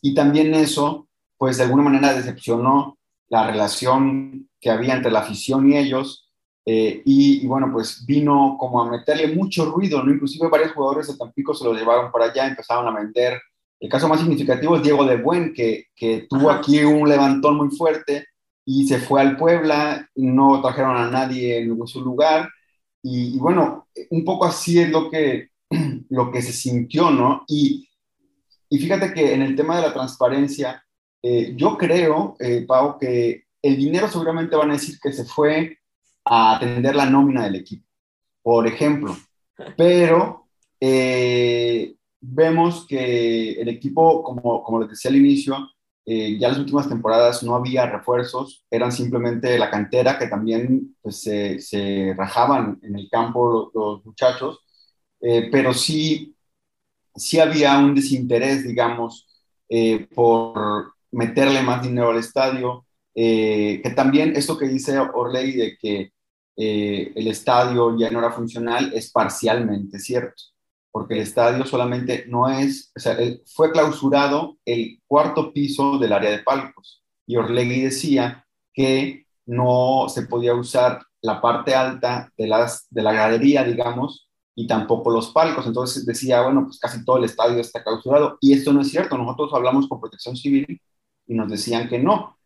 Y 0.00 0.14
también 0.14 0.54
eso, 0.54 1.08
pues 1.36 1.56
de 1.56 1.64
alguna 1.64 1.82
manera 1.82 2.14
decepcionó 2.14 2.96
la 3.28 3.44
relación 3.50 4.48
que 4.60 4.70
había 4.70 4.94
entre 4.94 5.10
la 5.10 5.18
afición 5.18 5.68
y 5.68 5.78
ellos. 5.78 6.30
Eh, 6.64 7.02
y, 7.04 7.44
bueno, 7.44 7.70
pues 7.72 8.06
vino 8.06 8.56
como 8.56 8.80
a 8.80 8.88
meterle 8.88 9.34
mucho 9.34 9.64
ruido, 9.64 10.04
¿no? 10.04 10.12
Inclusive 10.12 10.48
varios 10.48 10.70
jugadores 10.70 11.08
de 11.08 11.16
Tampico 11.16 11.54
se 11.54 11.64
lo 11.64 11.74
llevaron 11.74 12.12
para 12.12 12.26
allá, 12.26 12.46
empezaron 12.46 12.86
a 12.86 12.96
vender. 12.96 13.40
El 13.80 13.88
caso 13.88 14.06
más 14.06 14.20
significativo 14.20 14.76
es 14.76 14.82
Diego 14.84 15.04
de 15.04 15.16
Buen, 15.16 15.52
que, 15.54 15.86
que 15.96 16.28
tuvo 16.30 16.52
aquí 16.52 16.84
un 16.84 17.08
levantón 17.08 17.56
muy 17.56 17.70
fuerte 17.70 18.26
y 18.72 18.86
se 18.86 19.00
fue 19.00 19.20
al 19.20 19.36
Puebla, 19.36 20.08
no 20.14 20.62
trajeron 20.62 20.96
a 20.96 21.10
nadie 21.10 21.58
en 21.58 21.86
su 21.88 22.02
lugar. 22.02 22.48
Y, 23.02 23.36
bueno, 23.36 23.88
un 24.10 24.24
poco 24.24 24.44
así 24.46 24.78
es 24.78 24.90
lo 24.90 25.10
que, 25.10 25.48
lo 26.08 26.30
que 26.30 26.40
se 26.40 26.52
sintió, 26.52 27.10
¿no? 27.10 27.42
Y, 27.48 27.88
y 28.68 28.78
fíjate 28.78 29.12
que 29.12 29.34
en 29.34 29.42
el 29.42 29.56
tema 29.56 29.74
de 29.74 29.82
la 29.82 29.92
transparencia, 29.92 30.84
eh, 31.20 31.52
yo 31.56 31.76
creo, 31.76 32.36
eh, 32.38 32.64
Pau, 32.64 32.96
que 32.96 33.42
el 33.60 33.76
dinero 33.76 34.08
seguramente 34.08 34.54
van 34.54 34.70
a 34.70 34.74
decir 34.74 35.00
que 35.02 35.12
se 35.12 35.24
fue 35.24 35.76
a 36.24 36.54
atender 36.54 36.94
la 36.94 37.06
nómina 37.06 37.42
del 37.46 37.56
equipo, 37.56 37.88
por 38.40 38.68
ejemplo, 38.68 39.16
pero 39.76 40.46
eh, 40.78 41.96
vemos 42.20 42.86
que 42.86 43.60
el 43.60 43.68
equipo, 43.68 44.22
como, 44.22 44.62
como 44.62 44.78
les 44.78 44.90
decía 44.90 45.10
al 45.10 45.16
inicio, 45.16 45.56
eh, 46.12 46.38
ya 46.40 46.48
las 46.48 46.58
últimas 46.58 46.88
temporadas 46.88 47.44
no 47.44 47.54
había 47.54 47.86
refuerzos, 47.86 48.64
eran 48.68 48.90
simplemente 48.90 49.56
la 49.56 49.70
cantera 49.70 50.18
que 50.18 50.26
también 50.26 50.96
pues, 51.00 51.20
se, 51.20 52.14
rajaban 52.16 52.80
en 52.82 52.96
el 52.96 53.08
campo 53.08 53.70
los, 53.72 54.04
muchachos, 54.04 54.58
eh, 55.20 55.48
pero 55.52 55.72
sí, 55.72 56.34
sí 57.14 57.38
había 57.38 57.78
un 57.78 57.94
desinterés, 57.94 58.66
digamos, 58.66 59.28
eh, 59.68 60.08
por 60.12 60.94
meterle 61.12 61.62
más 61.62 61.80
dinero 61.80 62.10
al 62.10 62.18
estadio, 62.18 62.84
que 63.14 63.92
también 63.94 64.34
esto 64.34 64.58
que 64.58 64.66
dice 64.66 64.98
Orley 64.98 65.52
de 65.52 65.76
que 65.76 66.12
el 66.56 67.28
estadio 67.28 67.96
ya 67.96 68.10
no 68.10 68.18
era 68.18 68.32
funcional 68.32 68.92
es 68.94 69.12
parcialmente 69.12 69.98
cierto 70.00 70.42
porque 70.92 71.14
el 71.14 71.20
estadio 71.20 71.64
solamente 71.64 72.24
no 72.28 72.48
es, 72.48 72.92
o 72.96 73.00
sea, 73.00 73.16
fue 73.46 73.70
clausurado 73.72 74.58
el 74.64 75.00
cuarto 75.06 75.52
piso 75.52 75.98
del 75.98 76.12
área 76.12 76.30
de 76.30 76.42
palcos 76.42 77.02
y 77.26 77.36
Orlegui 77.36 77.82
decía 77.82 78.44
que 78.74 79.26
no 79.46 80.06
se 80.08 80.22
podía 80.22 80.54
usar 80.54 81.00
la 81.22 81.40
parte 81.40 81.74
alta 81.74 82.32
de, 82.36 82.46
las, 82.48 82.86
de 82.90 83.02
la 83.02 83.12
galería, 83.12 83.62
digamos, 83.62 84.28
y 84.54 84.66
tampoco 84.66 85.10
los 85.10 85.30
palcos. 85.30 85.66
Entonces 85.66 86.04
decía, 86.06 86.42
bueno, 86.42 86.64
pues 86.64 86.78
casi 86.78 87.04
todo 87.04 87.18
el 87.18 87.24
estadio 87.24 87.60
está 87.60 87.82
clausurado. 87.84 88.38
Y 88.40 88.52
esto 88.52 88.72
no 88.72 88.80
es 88.80 88.90
cierto. 88.90 89.16
Nosotros 89.16 89.52
hablamos 89.54 89.88
con 89.88 90.00
protección 90.00 90.36
civil 90.36 90.80
y 91.26 91.34
nos 91.34 91.50
decían 91.50 91.88
que 91.88 91.98
no. 91.98 92.36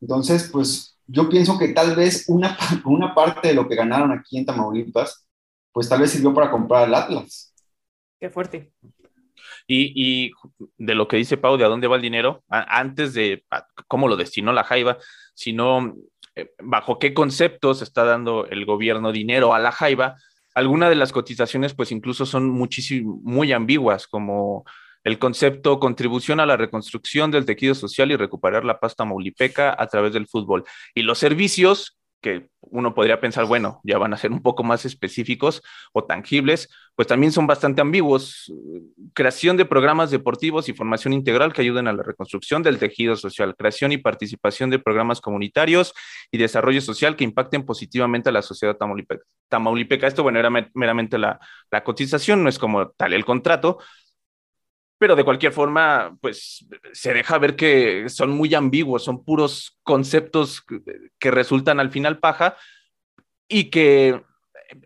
Entonces, 0.00 0.48
pues 0.50 0.96
yo 1.06 1.28
pienso 1.28 1.58
que 1.58 1.68
tal 1.68 1.94
vez 1.94 2.24
una, 2.28 2.56
una 2.84 3.14
parte 3.14 3.48
de 3.48 3.54
lo 3.54 3.68
que 3.68 3.74
ganaron 3.74 4.12
aquí 4.12 4.38
en 4.38 4.46
Tamaulipas, 4.46 5.26
pues 5.72 5.88
tal 5.88 6.00
vez 6.00 6.12
sirvió 6.12 6.32
para 6.32 6.50
comprar 6.50 6.88
el 6.88 6.94
Atlas 6.94 7.49
Qué 8.20 8.30
fuerte. 8.30 8.72
Y, 9.66 10.32
de 10.76 10.94
lo 10.94 11.08
que 11.08 11.16
dice 11.16 11.36
Pau, 11.36 11.56
de 11.56 11.64
a 11.64 11.68
dónde 11.68 11.86
va 11.86 11.96
el 11.96 12.02
dinero, 12.02 12.42
antes 12.48 13.14
de 13.14 13.44
cómo 13.88 14.08
lo 14.08 14.16
destinó 14.16 14.52
la 14.52 14.64
Jaiba, 14.64 14.98
sino 15.34 15.94
eh, 16.34 16.50
bajo 16.62 16.98
qué 16.98 17.14
conceptos 17.14 17.80
está 17.80 18.04
dando 18.04 18.46
el 18.46 18.66
gobierno 18.66 19.12
dinero 19.12 19.54
a 19.54 19.58
la 19.58 19.72
Jaiba, 19.72 20.16
algunas 20.54 20.88
de 20.90 20.96
las 20.96 21.12
cotizaciones 21.12 21.74
pues 21.74 21.92
incluso 21.92 22.26
son 22.26 22.48
muchísimo, 22.50 23.20
muy 23.22 23.52
ambiguas, 23.52 24.06
como 24.06 24.64
el 25.04 25.18
concepto 25.18 25.78
contribución 25.80 26.40
a 26.40 26.46
la 26.46 26.56
reconstrucción 26.56 27.30
del 27.30 27.46
tejido 27.46 27.74
social 27.74 28.10
y 28.10 28.16
recuperar 28.16 28.64
la 28.64 28.80
pasta 28.80 29.04
maulipeca 29.04 29.74
a 29.78 29.86
través 29.86 30.12
del 30.12 30.26
fútbol. 30.26 30.64
Y 30.94 31.02
los 31.02 31.18
servicios 31.18 31.99
que 32.20 32.48
uno 32.60 32.94
podría 32.94 33.20
pensar, 33.20 33.46
bueno, 33.46 33.80
ya 33.82 33.98
van 33.98 34.12
a 34.12 34.16
ser 34.16 34.30
un 34.30 34.42
poco 34.42 34.62
más 34.62 34.84
específicos 34.84 35.62
o 35.92 36.04
tangibles, 36.04 36.68
pues 36.94 37.08
también 37.08 37.32
son 37.32 37.46
bastante 37.46 37.80
ambiguos. 37.80 38.52
Creación 39.14 39.56
de 39.56 39.64
programas 39.64 40.10
deportivos 40.10 40.68
y 40.68 40.74
formación 40.74 41.14
integral 41.14 41.52
que 41.52 41.62
ayuden 41.62 41.88
a 41.88 41.92
la 41.92 42.02
reconstrucción 42.02 42.62
del 42.62 42.78
tejido 42.78 43.16
social, 43.16 43.56
creación 43.56 43.92
y 43.92 43.98
participación 43.98 44.70
de 44.70 44.78
programas 44.78 45.20
comunitarios 45.20 45.94
y 46.30 46.38
desarrollo 46.38 46.80
social 46.80 47.16
que 47.16 47.24
impacten 47.24 47.64
positivamente 47.64 48.28
a 48.28 48.32
la 48.32 48.42
sociedad 48.42 48.76
tamaulipeca. 48.76 49.24
tamaulipeca. 49.48 50.06
Esto, 50.06 50.22
bueno, 50.22 50.38
era 50.38 50.50
meramente 50.74 51.18
la, 51.18 51.40
la 51.70 51.82
cotización, 51.82 52.42
no 52.42 52.48
es 52.48 52.58
como 52.58 52.90
tal 52.90 53.14
el 53.14 53.24
contrato, 53.24 53.78
pero 55.00 55.16
de 55.16 55.24
cualquier 55.24 55.54
forma, 55.54 56.18
pues 56.20 56.66
se 56.92 57.14
deja 57.14 57.38
ver 57.38 57.56
que 57.56 58.10
son 58.10 58.32
muy 58.32 58.54
ambiguos, 58.54 59.02
son 59.02 59.24
puros 59.24 59.78
conceptos 59.82 60.62
que 61.18 61.30
resultan 61.30 61.80
al 61.80 61.90
final 61.90 62.18
paja 62.18 62.54
y 63.48 63.70
que 63.70 64.22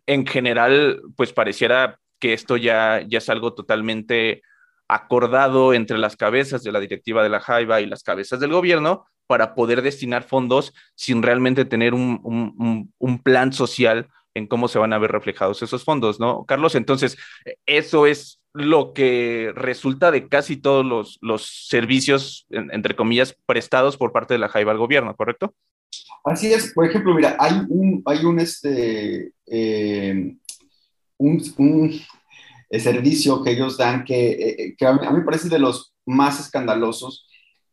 en 0.07 0.25
general, 0.25 1.03
pues 1.17 1.33
pareciera 1.33 1.99
que 2.21 2.33
esto 2.33 2.57
ya, 2.57 3.03
ya 3.09 3.19
es 3.19 3.29
algo 3.29 3.55
totalmente 3.55 4.43
acordado 4.87 5.75
entre 5.75 5.99
las 5.99 6.17
cabezas 6.17 6.63
de 6.63 6.71
la 6.71 6.79
directiva 6.79 7.25
de 7.25 7.31
la 7.31 7.41
Jaiba 7.41 7.81
y 7.81 7.87
las 7.87 8.05
cabezas 8.05 8.39
del 8.39 8.53
gobierno 8.53 9.07
para 9.27 9.57
poder 9.57 9.83
destinar 9.83 10.23
fondos 10.23 10.73
sin 10.95 11.25
realmente 11.25 11.65
tener 11.65 11.93
un, 11.93 12.21
un, 12.23 12.95
un 12.99 13.19
plan 13.21 13.53
social 13.53 14.07
en 14.35 14.47
cómo 14.47 14.69
se 14.69 14.79
van 14.79 14.93
a 14.93 14.99
ver 14.99 15.11
reflejados 15.11 15.61
esos 15.61 15.83
fondos, 15.83 16.21
¿no? 16.21 16.45
Carlos, 16.45 16.77
entonces, 16.77 17.19
eso 17.67 18.07
es 18.07 18.41
lo 18.55 18.93
que 18.93 19.53
resulta 19.55 20.13
de 20.13 20.29
casi 20.29 20.57
todos 20.57 20.87
los, 20.87 21.19
los 21.21 21.67
servicios, 21.69 22.47
entre 22.51 22.95
comillas, 22.95 23.37
prestados 23.47 23.97
por 23.97 24.13
parte 24.13 24.35
de 24.35 24.39
la 24.39 24.49
Jaiba 24.49 24.71
al 24.71 24.79
gobierno, 24.79 25.15
¿correcto? 25.17 25.55
Así 26.25 26.53
es, 26.53 26.73
por 26.73 26.87
ejemplo, 26.87 27.15
mira, 27.15 27.37
hay 27.39 27.53
un, 27.69 28.03
hay 28.07 28.25
un, 28.25 28.39
este, 28.39 29.33
eh, 29.47 30.37
un, 31.19 31.55
un 31.59 32.01
servicio 32.71 33.43
que 33.43 33.51
ellos 33.51 33.77
dan 33.77 34.05
que, 34.05 34.31
eh, 34.31 34.75
que 34.79 34.87
a, 34.87 34.93
mí, 34.93 35.01
me 35.13 35.25
parece 35.25 35.49
de 35.49 35.59
los 35.59 35.93
más 36.07 36.39
escandalosos. 36.39 37.27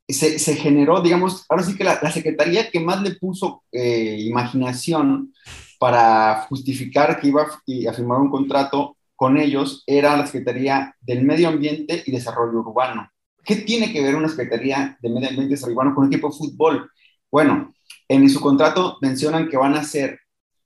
Se, 0.07 0.39
se 0.39 0.55
generó, 0.55 1.01
digamos, 1.01 1.45
ahora 1.47 1.63
sí 1.63 1.75
que 1.75 1.83
la, 1.83 1.99
la 2.01 2.11
secretaría 2.11 2.69
que 2.69 2.79
más 2.79 3.01
le 3.03 3.15
puso 3.15 3.63
eh, 3.71 4.17
imaginación 4.19 5.31
para 5.79 6.47
justificar 6.49 7.19
que 7.19 7.27
iba 7.27 7.43
a 7.43 7.93
firmar 7.93 8.19
un 8.19 8.29
contrato 8.29 8.97
con 9.21 9.37
ellos 9.37 9.83
era 9.85 10.17
la 10.17 10.25
Secretaría 10.25 10.95
del 10.99 11.23
Medio 11.23 11.49
Ambiente 11.49 12.01
y 12.07 12.11
Desarrollo 12.11 12.61
Urbano. 12.61 13.07
¿Qué 13.43 13.57
tiene 13.57 13.93
que 13.93 14.01
ver 14.01 14.15
una 14.15 14.27
Secretaría 14.27 14.97
de 14.99 15.09
Medio 15.09 15.29
Ambiente 15.29 15.45
y 15.45 15.49
Desarrollo 15.49 15.75
Urbano 15.75 15.93
con 15.93 16.07
un 16.07 16.11
equipo 16.11 16.31
de 16.31 16.37
fútbol? 16.39 16.91
Bueno, 17.29 17.71
en 18.07 18.27
su 18.31 18.41
contrato 18.41 18.97
mencionan 18.99 19.47
que 19.47 19.57
van 19.57 19.75
a 19.75 19.81
hacer 19.81 20.21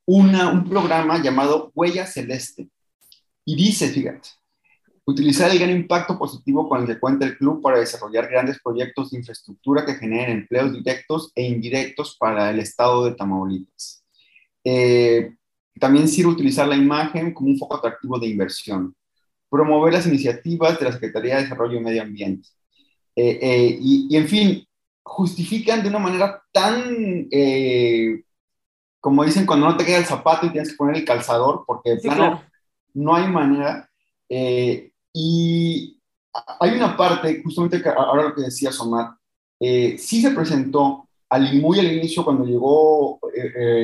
una, 0.06 0.54
un 0.54 0.70
programa 0.70 1.22
llamado 1.22 1.74
Huella 1.76 2.08
Celeste. 2.08 2.70
Y 3.44 3.58
dice, 3.58 3.90
fíjate, 3.90 4.30
utilizar 5.04 5.52
el 5.52 5.60
gran 5.60 5.72
impacto 5.72 6.18
positivo 6.18 6.70
con 6.70 6.80
el 6.80 6.88
que 6.88 6.98
cuenta 6.98 7.26
el 7.26 7.38
club 7.38 7.62
para 7.62 7.80
desarrollar 7.80 8.30
grandes 8.30 8.62
proyectos 8.64 9.12
de 9.12 9.18
infraestructura 9.18 9.86
que 9.86 9.96
generen 9.96 10.38
empleos 10.38 10.72
directos 10.72 11.30
e 11.36 11.44
indirectos 11.44 12.16
para 12.18 12.52
el 12.52 12.60
estado 12.62 13.04
de 13.04 13.16
Tamaulipas. 13.16 14.02
Eh, 14.64 15.36
también 15.80 16.08
sirve 16.08 16.32
utilizar 16.32 16.68
la 16.68 16.76
imagen 16.76 17.34
como 17.34 17.50
un 17.50 17.58
foco 17.58 17.76
atractivo 17.76 18.20
de 18.20 18.28
inversión. 18.28 18.96
Promover 19.50 19.94
las 19.94 20.08
iniciativas 20.08 20.80
de 20.80 20.86
la 20.86 20.92
Secretaría 20.92 21.36
de 21.36 21.44
Desarrollo 21.44 21.78
y 21.78 21.84
Medio 21.84 22.02
Ambiente. 22.02 22.50
Eh, 23.16 23.40
eh, 23.42 23.78
y, 23.82 24.16
en 24.16 24.28
fin, 24.28 24.68
justifican 25.04 25.82
de 25.82 25.90
una 25.90 26.00
manera 26.00 26.42
tan, 26.52 27.28
eh, 27.32 28.24
como 29.00 29.24
dicen, 29.24 29.46
cuando 29.46 29.68
no 29.68 29.78
te 29.78 29.86
queda 29.86 29.98
el 29.98 30.06
zapato 30.06 30.46
y 30.46 30.52
tienes 30.52 30.72
que 30.72 30.78
poner 30.78 30.98
el 30.98 31.06
calzador, 31.06 31.64
porque 31.66 31.92
de 31.92 31.98
plano 31.98 32.44
no 32.94 33.16
hay 33.16 33.28
manera. 33.28 33.90
y 35.14 35.98
hay 36.60 36.72
una 36.76 36.98
parte, 36.98 37.42
justamente 37.44 37.82
que 37.82 37.90
ahora 37.90 38.24
lo 38.24 38.36
que 38.36 38.42
decía 38.42 38.72
Somar, 38.72 39.16
sí 39.60 40.22
se 40.22 40.32
presentó 40.32 41.08
al, 41.30 41.62
muy 41.62 41.80
al 41.80 41.94
inicio 41.94 42.26
cuando 42.26 42.46
llegó 42.46 43.20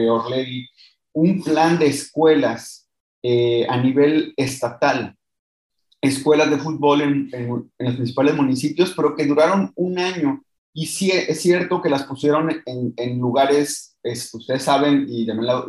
Orlegi 0.09 0.67
un 1.13 1.43
plan 1.43 1.77
de 1.77 1.87
escuelas 1.87 2.87
eh, 3.23 3.67
a 3.69 3.77
nivel 3.77 4.33
estatal, 4.37 5.15
escuelas 6.01 6.49
de 6.49 6.57
fútbol 6.57 7.01
en, 7.01 7.29
los 7.77 7.95
principales 7.95 8.35
municipios, 8.35 8.93
pero 8.95 9.15
que 9.15 9.25
duraron 9.25 9.71
un 9.75 9.99
año. 9.99 10.43
Y 10.73 10.87
sí 10.87 11.11
es 11.11 11.41
cierto 11.41 11.81
que 11.81 11.89
las 11.89 12.03
pusieron 12.03 12.49
en, 12.65 13.19
lugares, 13.19 13.97
ustedes 14.03 14.63
saben, 14.63 15.05
y 15.07 15.27
también, 15.27 15.47
la, 15.47 15.65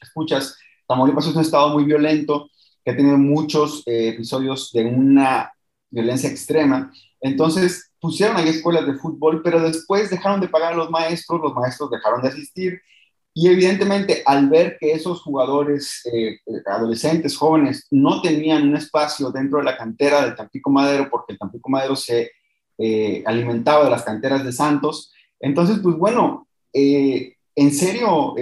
escuchas, 0.00 0.56
Tamaulipas 0.86 1.26
es 1.26 1.34
un 1.34 1.42
estado 1.42 1.70
muy 1.70 1.84
violento, 1.84 2.48
que 2.84 2.92
ha 2.92 2.96
tenido 2.96 3.18
muchos 3.18 3.82
eh, 3.86 4.10
episodios 4.10 4.70
de 4.72 4.84
una 4.84 5.52
violencia 5.90 6.30
extrema. 6.30 6.92
Entonces 7.20 7.90
pusieron 7.98 8.36
ahí 8.36 8.48
escuelas 8.48 8.86
de 8.86 8.94
fútbol, 8.94 9.42
pero 9.42 9.60
después 9.60 10.10
dejaron 10.10 10.40
de 10.40 10.48
pagar 10.48 10.74
a 10.74 10.76
los 10.76 10.90
maestros, 10.90 11.40
los 11.40 11.54
maestros 11.54 11.90
dejaron 11.90 12.22
de 12.22 12.28
asistir 12.28 12.80
y 13.38 13.48
evidentemente, 13.48 14.22
al 14.24 14.48
ver 14.48 14.78
que 14.80 14.92
esos 14.92 15.20
jugadores, 15.20 16.00
eh, 16.10 16.38
adolescentes, 16.64 17.36
jóvenes, 17.36 17.86
no 17.90 18.22
tenían 18.22 18.66
un 18.66 18.76
espacio 18.76 19.30
dentro 19.30 19.58
de 19.58 19.64
la 19.64 19.76
cantera 19.76 20.24
del 20.24 20.34
Tampico 20.34 20.70
Madero, 20.70 21.10
porque 21.10 21.34
el 21.34 21.38
Tampico 21.38 21.68
Madero 21.68 21.94
se 21.96 22.30
eh, 22.78 23.22
alimentaba 23.26 23.84
de 23.84 23.90
las 23.90 24.04
canteras 24.04 24.42
de 24.42 24.52
Santos, 24.52 25.12
entonces, 25.38 25.80
pues 25.82 25.96
bueno, 25.96 26.48
eh, 26.72 27.34
en 27.54 27.72
serio, 27.72 28.36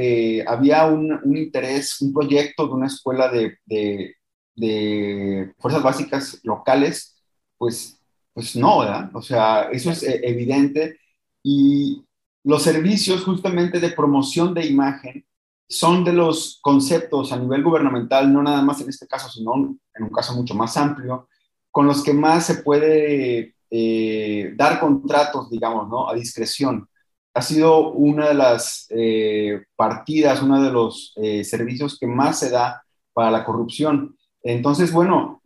había 0.46 0.86
un, 0.86 1.12
un, 1.24 1.36
interés, 1.36 2.00
un 2.00 2.12
proyecto 2.12 2.68
de 2.68 2.74
una 2.74 2.86
escuela 2.86 3.28
de, 3.32 3.58
de, 3.66 4.14
de, 4.54 5.54
fuerzas 5.58 5.82
básicas 5.82 6.38
locales, 6.44 7.20
pues, 7.58 8.00
pues 8.32 8.54
no, 8.54 8.78
¿verdad? 8.78 9.10
O 9.12 9.22
sea, 9.22 9.70
eso 9.72 9.90
es 9.90 10.04
evidente. 10.04 11.00
Y, 11.42 12.04
los 12.44 12.62
servicios 12.62 13.24
justamente 13.24 13.80
de 13.80 13.90
promoción 13.90 14.54
de 14.54 14.66
imagen 14.66 15.24
son 15.68 16.04
de 16.04 16.12
los 16.12 16.58
conceptos 16.62 17.32
a 17.32 17.38
nivel 17.38 17.62
gubernamental, 17.62 18.32
no 18.32 18.42
nada 18.42 18.62
más 18.62 18.80
en 18.82 18.90
este 18.90 19.06
caso, 19.06 19.28
sino 19.30 19.54
en 19.94 20.02
un 20.02 20.10
caso 20.10 20.34
mucho 20.34 20.54
más 20.54 20.76
amplio, 20.76 21.28
con 21.70 21.86
los 21.86 22.04
que 22.04 22.12
más 22.12 22.46
se 22.46 22.56
puede 22.56 23.54
eh, 23.70 24.52
dar 24.56 24.78
contratos, 24.78 25.50
digamos, 25.50 25.88
¿no? 25.88 26.08
A 26.08 26.14
discreción. 26.14 26.88
Ha 27.34 27.42
sido 27.42 27.90
una 27.92 28.28
de 28.28 28.34
las 28.34 28.86
eh, 28.90 29.64
partidas, 29.74 30.42
uno 30.42 30.62
de 30.62 30.70
los 30.70 31.12
eh, 31.16 31.42
servicios 31.42 31.98
que 31.98 32.06
más 32.06 32.38
se 32.38 32.50
da 32.50 32.84
para 33.12 33.30
la 33.30 33.44
corrupción. 33.44 34.16
Entonces, 34.42 34.92
bueno, 34.92 35.42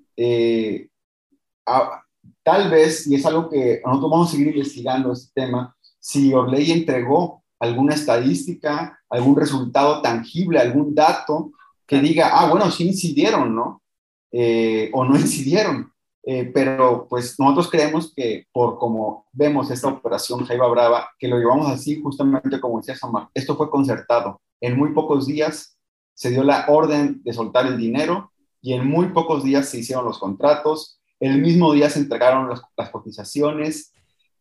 tal 2.43 2.71
vez, 2.71 3.07
y 3.07 3.15
es 3.15 3.25
algo 3.25 3.49
que 3.49 3.81
nosotros 3.85 4.11
vamos 4.11 4.29
a 4.29 4.33
seguir 4.33 4.49
investigando 4.49 5.13
este 5.13 5.31
tema, 5.41 5.75
si 6.09 6.33
Orley 6.33 6.73
entregó 6.73 7.45
alguna 7.61 7.93
estadística, 7.93 8.99
algún 9.11 9.37
resultado 9.37 10.01
tangible, 10.01 10.59
algún 10.59 10.95
dato 10.95 11.53
que 11.87 12.01
diga, 12.01 12.31
ah, 12.33 12.49
bueno, 12.49 12.71
sí 12.71 12.87
incidieron, 12.87 13.55
¿no? 13.55 13.83
Eh, 14.33 14.91
o 14.95 15.05
no 15.05 15.17
incidieron. 15.19 15.93
Eh, 16.25 16.51
pero 16.55 17.07
pues 17.11 17.39
nosotros 17.39 17.71
creemos 17.71 18.15
que 18.15 18.47
por 18.53 18.79
como 18.79 19.27
vemos 19.33 19.71
esta 19.71 19.89
operación 19.89 20.47
Jaiba 20.47 20.67
Brava, 20.69 21.11
que 21.19 21.29
lo 21.29 21.39
llevamos 21.39 21.71
así 21.71 22.01
justamente 22.01 22.59
como 22.59 22.79
decía 22.79 22.97
Samar, 22.97 23.29
esto 23.35 23.55
fue 23.55 23.69
concertado. 23.69 24.41
En 24.63 24.79
muy 24.79 24.95
pocos 24.95 25.27
días 25.27 25.77
se 26.15 26.31
dio 26.31 26.43
la 26.43 26.65
orden 26.69 27.21
de 27.23 27.35
soltar 27.35 27.67
el 27.67 27.77
dinero 27.77 28.33
y 28.63 28.73
en 28.73 28.89
muy 28.89 29.09
pocos 29.09 29.45
días 29.45 29.69
se 29.69 29.81
hicieron 29.81 30.07
los 30.07 30.19
contratos, 30.19 30.99
el 31.21 31.39
mismo 31.43 31.75
día 31.75 31.91
se 31.91 31.99
entregaron 31.99 32.49
las, 32.49 32.91
cotizaciones, 32.91 33.93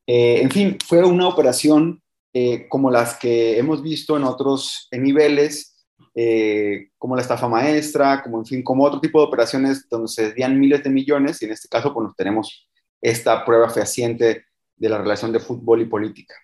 eh, 0.07 0.41
en 0.41 0.49
fin, 0.49 0.77
fue 0.85 1.03
una 1.03 1.27
operación 1.27 2.01
eh, 2.33 2.67
como 2.69 2.89
las 2.89 3.19
que 3.19 3.59
hemos 3.59 3.83
visto 3.83 4.15
en 4.15 4.23
otros 4.23 4.87
niveles, 4.91 5.85
eh, 6.15 6.91
como 6.97 7.15
la 7.15 7.21
estafa 7.21 7.49
maestra, 7.49 8.23
como 8.23 8.39
en 8.39 8.45
fin, 8.45 8.63
como 8.63 8.85
otro 8.85 9.01
tipo 9.01 9.19
de 9.19 9.27
operaciones 9.27 9.87
donde 9.89 10.07
se 10.07 10.27
desvían 10.27 10.57
miles 10.57 10.81
de 10.81 10.89
millones 10.89 11.41
y 11.41 11.45
en 11.45 11.51
este 11.51 11.67
caso 11.67 11.93
pues 11.93 12.07
tenemos 12.15 12.69
esta 13.01 13.43
prueba 13.43 13.69
fehaciente 13.69 14.45
de 14.77 14.89
la 14.89 14.97
relación 14.97 15.33
de 15.33 15.41
fútbol 15.41 15.81
y 15.81 15.85
política. 15.85 16.35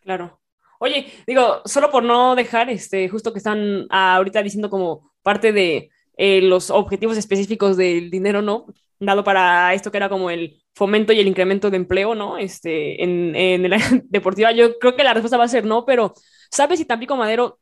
Claro. 0.00 0.40
Oye, 0.80 1.06
digo, 1.26 1.60
solo 1.66 1.90
por 1.90 2.02
no 2.02 2.34
dejar, 2.34 2.70
este, 2.70 3.08
justo 3.08 3.32
que 3.32 3.38
están 3.38 3.86
ahorita 3.90 4.42
diciendo 4.42 4.70
como 4.70 5.12
parte 5.22 5.52
de 5.52 5.90
los 6.16 6.70
objetivos 6.70 7.16
específicos 7.16 7.76
del 7.76 8.10
dinero, 8.10 8.40
¿no? 8.40 8.66
Dado 9.04 9.24
para 9.24 9.74
esto 9.74 9.90
que 9.90 9.96
era 9.98 10.08
como 10.08 10.30
el 10.30 10.62
fomento 10.74 11.12
y 11.12 11.20
el 11.20 11.28
incremento 11.28 11.70
de 11.70 11.76
empleo, 11.76 12.14
¿no? 12.14 12.38
Este, 12.38 13.02
en, 13.02 13.34
en 13.36 13.64
el 13.64 13.72
área 13.72 13.88
deportiva, 14.04 14.52
yo 14.52 14.78
creo 14.78 14.96
que 14.96 15.04
la 15.04 15.14
respuesta 15.14 15.36
va 15.36 15.44
a 15.44 15.48
ser 15.48 15.64
no, 15.64 15.84
pero 15.84 16.14
¿sabes 16.50 16.78
si 16.78 16.84
Tampico 16.84 17.16
Madero 17.16 17.58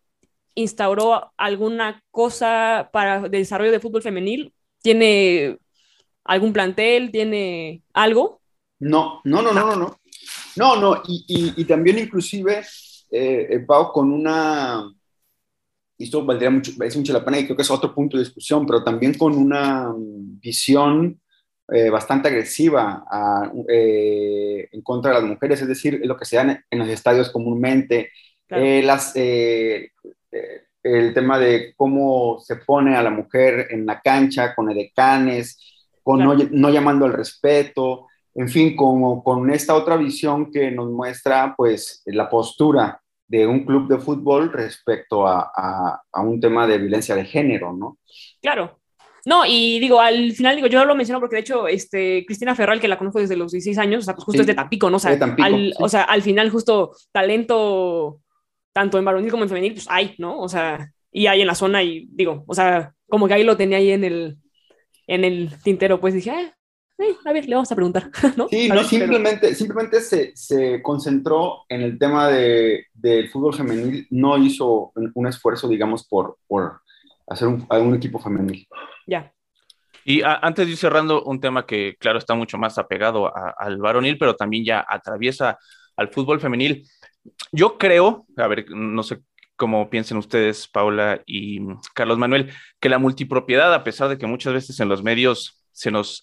instauró 0.54 1.32
alguna 1.36 2.02
cosa 2.10 2.90
para 2.92 3.24
el 3.26 3.30
desarrollo 3.30 3.72
de 3.72 3.80
fútbol 3.80 4.02
femenil? 4.02 4.52
¿Tiene 4.82 5.58
algún 6.24 6.52
plantel? 6.52 7.10
¿Tiene 7.10 7.82
algo? 7.92 8.40
No, 8.80 9.20
no, 9.24 9.42
no, 9.42 9.52
no, 9.52 9.66
no, 9.66 9.76
no. 9.76 9.98
No, 10.56 10.76
no, 10.76 11.02
y, 11.08 11.54
y, 11.56 11.64
también 11.64 11.98
inclusive, 11.98 12.60
eh, 13.10 13.46
eh, 13.50 13.58
Pau, 13.60 13.90
con 13.90 14.12
una, 14.12 14.84
y 15.96 16.04
esto 16.04 16.24
valdría 16.24 16.50
mucho, 16.50 16.72
es 16.82 16.96
mucho 16.96 17.12
la 17.12 17.24
pena 17.24 17.38
y 17.38 17.44
creo 17.44 17.56
que 17.56 17.62
es 17.62 17.70
otro 17.70 17.94
punto 17.94 18.16
de 18.16 18.24
discusión, 18.24 18.66
pero 18.66 18.84
también 18.84 19.14
con 19.14 19.34
una 19.34 19.94
visión 19.96 21.21
eh, 21.74 21.88
bastante 21.88 22.28
agresiva 22.28 23.04
eh, 23.66 24.68
en 24.70 24.82
contra 24.82 25.10
de 25.10 25.20
las 25.20 25.24
mujeres, 25.24 25.62
es 25.62 25.68
decir, 25.68 26.00
lo 26.04 26.16
que 26.16 26.26
se 26.26 26.36
da 26.36 26.62
en, 26.70 26.78
los 26.78 26.88
estadios 26.88 27.30
comúnmente, 27.30 28.10
eh, 28.48 28.82
las, 28.82 29.16
el 29.16 29.90
tema 31.14 31.38
de 31.38 31.72
cómo 31.74 32.38
se 32.40 32.56
pone 32.56 32.94
a 32.94 33.02
la 33.02 33.10
mujer 33.10 33.68
en 33.70 33.86
la 33.86 34.00
cancha 34.00 34.54
con 34.54 34.70
edecanes, 34.70 35.58
con 36.02 36.18
no, 36.18 36.70
llamando 36.70 37.06
al 37.06 37.14
respeto, 37.14 38.06
en 38.34 38.48
fin, 38.48 38.76
como 38.76 39.24
con 39.24 39.50
esta 39.50 39.74
otra 39.74 39.96
visión 39.96 40.50
que 40.52 40.70
nos 40.70 40.90
muestra 40.90 41.54
pues 41.56 42.02
la 42.06 42.28
postura 42.28 43.00
de 43.26 43.46
un 43.46 43.64
club 43.64 43.88
de 43.88 43.98
fútbol 43.98 44.52
respecto 44.52 45.26
a, 45.26 45.50
a, 45.56 46.02
a 46.12 46.20
un 46.20 46.38
tema 46.38 46.66
de 46.66 46.76
violencia 46.76 47.14
de 47.14 47.24
género, 47.24 47.72
¿no? 47.72 47.98
Claro, 48.42 48.81
no, 49.24 49.44
y 49.46 49.78
digo, 49.78 50.00
al 50.00 50.32
final, 50.32 50.56
digo, 50.56 50.66
yo 50.66 50.84
lo 50.84 50.94
menciono 50.94 51.20
porque 51.20 51.36
de 51.36 51.42
hecho, 51.42 51.68
este, 51.68 52.24
Cristina 52.26 52.54
Ferral, 52.54 52.80
que 52.80 52.88
la 52.88 52.98
conozco 52.98 53.20
desde 53.20 53.36
los 53.36 53.52
16 53.52 53.78
años, 53.78 54.02
o 54.02 54.04
sea, 54.04 54.14
pues 54.14 54.24
justo 54.24 54.40
es 54.40 54.46
de 54.46 54.54
Tampico, 54.54 54.90
¿no? 54.90 54.96
O 54.96 55.00
sea, 55.00 55.12
al, 55.38 55.74
o 55.78 55.88
sea, 55.88 56.02
al 56.02 56.22
final, 56.22 56.50
justo 56.50 56.92
talento, 57.12 58.20
tanto 58.72 58.98
en 58.98 59.04
varonil 59.04 59.30
como 59.30 59.44
en 59.44 59.48
femenil, 59.48 59.74
pues 59.74 59.86
hay, 59.88 60.14
¿no? 60.18 60.40
O 60.40 60.48
sea, 60.48 60.92
y 61.12 61.26
hay 61.26 61.40
en 61.40 61.46
la 61.46 61.54
zona, 61.54 61.82
y 61.82 62.08
digo, 62.10 62.44
o 62.46 62.54
sea, 62.54 62.94
como 63.08 63.28
que 63.28 63.34
ahí 63.34 63.44
lo 63.44 63.56
tenía 63.56 63.78
ahí 63.78 63.92
en 63.92 64.04
el, 64.04 64.38
en 65.06 65.24
el 65.24 65.50
tintero, 65.62 66.00
pues 66.00 66.14
dije, 66.14 66.30
ah, 66.30 66.56
a 67.24 67.32
ver, 67.32 67.48
le 67.48 67.54
vamos 67.54 67.70
a 67.72 67.76
preguntar, 67.76 68.10
¿no? 68.36 68.48
Sí, 68.48 68.68
no, 68.68 68.84
simplemente, 68.84 69.54
simplemente 69.54 70.00
se, 70.00 70.32
se, 70.34 70.82
concentró 70.82 71.64
en 71.68 71.82
el 71.82 71.98
tema 71.98 72.28
de, 72.28 72.86
del 72.94 73.28
fútbol 73.28 73.54
femenil, 73.54 74.06
no 74.10 74.38
hizo 74.38 74.92
un, 74.94 75.26
esfuerzo, 75.26 75.68
digamos, 75.68 76.06
por, 76.06 76.38
por 76.46 76.80
hacer 77.26 77.48
un, 77.48 77.66
un 77.68 77.94
equipo 77.94 78.18
femenil. 78.18 78.66
Ya. 79.06 79.32
Y 80.04 80.22
antes 80.24 80.66
de 80.66 80.72
ir 80.72 80.78
cerrando, 80.78 81.22
un 81.24 81.40
tema 81.40 81.64
que, 81.64 81.96
claro, 81.98 82.18
está 82.18 82.34
mucho 82.34 82.58
más 82.58 82.76
apegado 82.78 83.32
al 83.34 83.78
varonil, 83.78 84.18
pero 84.18 84.34
también 84.34 84.64
ya 84.64 84.84
atraviesa 84.88 85.58
al 85.96 86.08
fútbol 86.08 86.40
femenil. 86.40 86.84
Yo 87.52 87.78
creo, 87.78 88.26
a 88.36 88.46
ver, 88.48 88.68
no 88.70 89.02
sé 89.02 89.20
cómo 89.54 89.88
piensen 89.90 90.16
ustedes, 90.16 90.66
Paula 90.66 91.22
y 91.24 91.60
Carlos 91.94 92.18
Manuel, 92.18 92.52
que 92.80 92.88
la 92.88 92.98
multipropiedad, 92.98 93.72
a 93.72 93.84
pesar 93.84 94.08
de 94.08 94.18
que 94.18 94.26
muchas 94.26 94.52
veces 94.52 94.80
en 94.80 94.88
los 94.88 95.04
medios 95.04 95.64
se 95.70 95.92
nos 95.92 96.22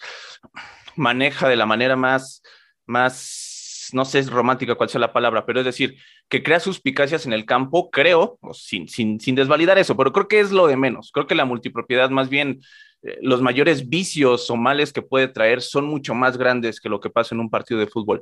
maneja 0.97 1.47
de 1.47 1.55
la 1.55 1.65
manera 1.65 1.95
más, 1.95 2.43
más, 2.85 3.89
no 3.93 4.03
sé, 4.03 4.19
es 4.19 4.29
romántica 4.29 4.75
cuál 4.75 4.89
sea 4.89 4.99
la 4.99 5.13
palabra, 5.13 5.45
pero 5.45 5.59
es 5.59 5.65
decir, 5.65 5.95
que 6.29 6.43
crea 6.43 6.59
suspicacias 6.59 7.25
en 7.25 7.33
el 7.33 7.45
campo, 7.45 7.89
creo, 7.89 8.37
sin, 8.53 8.87
sin, 8.87 9.19
sin, 9.19 9.35
desvalidar 9.35 9.79
eso, 9.79 9.97
pero 9.97 10.13
creo 10.13 10.27
que 10.27 10.39
es 10.39 10.51
lo 10.51 10.67
de 10.67 10.77
menos. 10.77 11.11
Creo 11.11 11.25
que 11.25 11.35
la 11.35 11.45
multipropiedad, 11.45 12.11
más 12.11 12.29
bien, 12.29 12.61
eh, 13.01 13.17
los 13.21 13.41
mayores 13.41 13.89
vicios 13.89 14.49
o 14.49 14.55
males 14.55 14.93
que 14.93 15.01
puede 15.01 15.27
traer 15.27 15.61
son 15.61 15.85
mucho 15.85 16.13
más 16.13 16.37
grandes 16.37 16.79
que 16.79 16.89
lo 16.89 16.99
que 16.99 17.09
pasa 17.09 17.33
en 17.33 17.41
un 17.41 17.49
partido 17.49 17.79
de 17.79 17.87
fútbol. 17.87 18.21